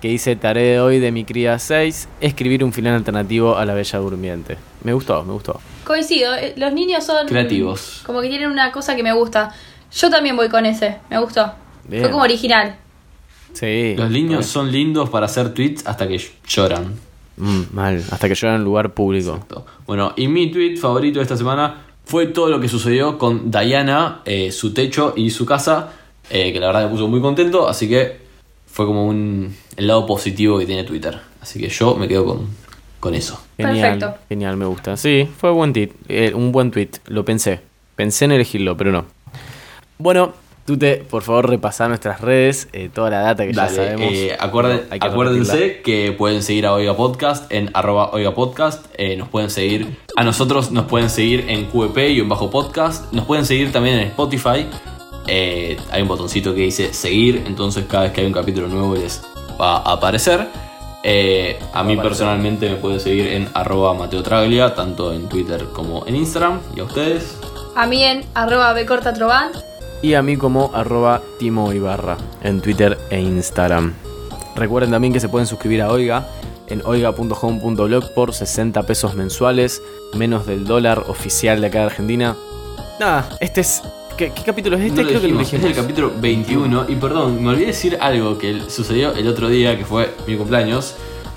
[0.00, 3.74] que dice tarea de hoy de mi cría 6, escribir un final alternativo a la
[3.74, 4.56] Bella Durmiente.
[4.82, 5.60] Me gustó, me gustó.
[5.84, 8.02] Coincido, eh, los niños son Creativos.
[8.06, 9.54] Como que tienen una cosa que me gusta.
[9.92, 11.52] Yo también voy con ese, me gustó.
[11.84, 12.02] Bien.
[12.02, 12.76] Fue como original.
[13.52, 13.94] Sí.
[13.94, 16.94] Los niños son lindos para hacer tweets hasta que lloran.
[17.36, 19.38] Mm, mal, hasta que lloran en un lugar público.
[19.86, 24.20] Bueno, y mi tweet favorito de esta semana fue todo lo que sucedió con Diana,
[24.24, 25.92] eh, su techo y su casa,
[26.30, 28.18] eh, que la verdad me puso muy contento, así que
[28.66, 31.18] fue como un, el lado positivo que tiene Twitter.
[31.40, 32.48] Así que yo me quedo con,
[33.00, 33.40] con eso.
[33.56, 34.24] Genial, Perfecto.
[34.28, 34.96] genial, me gusta.
[34.96, 37.60] Sí, fue buen tweet, eh, un buen tweet, lo pensé.
[37.96, 39.06] Pensé en elegirlo, pero no.
[39.98, 40.34] Bueno,
[40.66, 44.12] tú te, por favor, repasá nuestras redes, eh, toda la data que ya sabemos.
[44.12, 45.82] eh, acuerden- acuérdense repetirla.
[45.84, 48.84] que pueden seguir a Oiga Podcast en arroba Oiga Podcast.
[48.98, 53.12] eh, nos pueden seguir, a nosotros nos pueden seguir en QEP y en Bajo Podcast.
[53.12, 54.66] Nos pueden seguir también en Spotify.
[55.28, 58.94] eh, hay un botoncito que dice seguir, entonces cada vez que hay un capítulo nuevo
[58.94, 59.22] les
[59.60, 60.46] va a aparecer.
[61.02, 66.06] Eh, a mí personalmente me pueden seguir en arroba Mateo Traglia, tanto en Twitter como
[66.06, 66.60] en Instagram.
[66.76, 67.38] ¿Y a ustedes?
[67.74, 69.50] A mí en arroba bcortatrovan.
[70.02, 73.94] Y a mí como arroba Timo Ibarra en Twitter e Instagram.
[74.54, 76.28] Recuerden también que se pueden suscribir a Oiga
[76.68, 79.82] en oiga.home.blog por 60 pesos mensuales,
[80.14, 82.36] menos del dólar oficial de acá de Argentina.
[82.98, 83.82] Nada, este es...
[84.16, 85.02] ¿Qué, qué capítulo es este?
[85.02, 85.76] No Creo que lo dijimos, es dijimos.
[85.76, 86.86] el capítulo 21.
[86.88, 90.94] Y perdón, me olvidé decir algo que sucedió el otro día, que fue mi cumpleaños.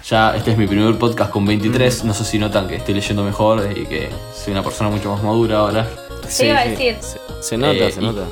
[0.07, 2.05] Ya este es mi primer podcast con 23.
[2.05, 5.21] No sé si notan que estoy leyendo mejor y que soy una persona mucho más
[5.21, 5.89] madura ahora.
[6.37, 6.97] Te iba a decir.
[7.01, 8.23] Se, se nota, Eh, se nota.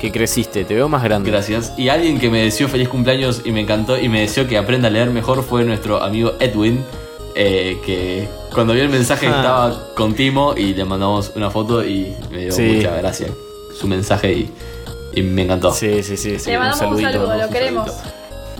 [0.00, 1.30] Que creciste, te veo más grande.
[1.30, 1.72] Gracias.
[1.78, 4.88] Y alguien que me deseó feliz cumpleaños y me encantó y me deseó que aprenda
[4.88, 6.84] a leer mejor fue nuestro amigo Edwin.
[7.38, 9.36] eh, que cuando vio el mensaje Ah.
[9.36, 12.62] estaba con Timo y le mandamos una foto y me dio Sí.
[12.76, 13.28] mucha gracia
[13.78, 14.50] su mensaje y,
[15.14, 15.70] y me encantó.
[15.70, 16.38] Sí, sí, sí.
[16.38, 17.10] sí, Le mandamos un saludito.
[17.12, 17.90] saludo, lo un queremos.
[17.92, 18.10] saludito.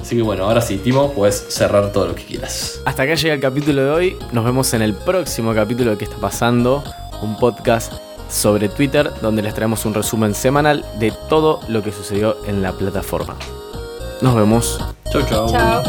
[0.03, 2.81] Así que bueno, ahora sí, Timo, puedes cerrar todo lo que quieras.
[2.85, 4.17] Hasta acá llega el capítulo de hoy.
[4.33, 6.85] Nos vemos en el próximo capítulo de ¿Qué está pasando?
[7.23, 7.95] Un podcast
[8.29, 12.73] sobre Twitter donde les traemos un resumen semanal de todo lo que sucedió en la
[12.73, 13.37] plataforma.
[14.21, 14.81] Nos vemos.
[15.11, 15.49] Chau, chau.
[15.49, 15.83] Chao.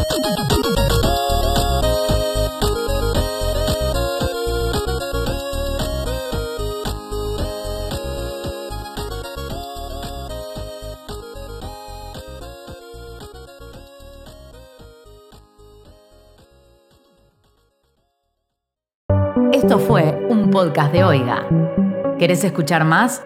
[19.52, 21.87] Esto fue un podcast de Oiga.
[22.18, 23.22] ¿Querés escuchar más?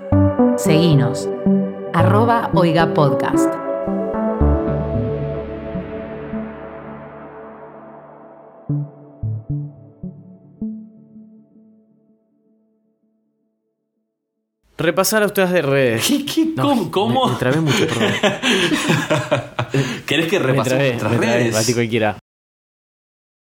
[0.57, 1.28] Seguinos.
[1.95, 3.49] Arroba Oiga Podcast.
[14.78, 16.07] Repasar a ustedes de redes.
[16.09, 16.90] ¿Qué, qué, No, ¿Cómo?
[16.90, 17.26] cómo?
[17.26, 18.12] Me, me trabé mucho, perdón.
[20.07, 21.55] ¿Querés que repasemos nuestras redes?
[21.55, 22.18] batí cualquiera.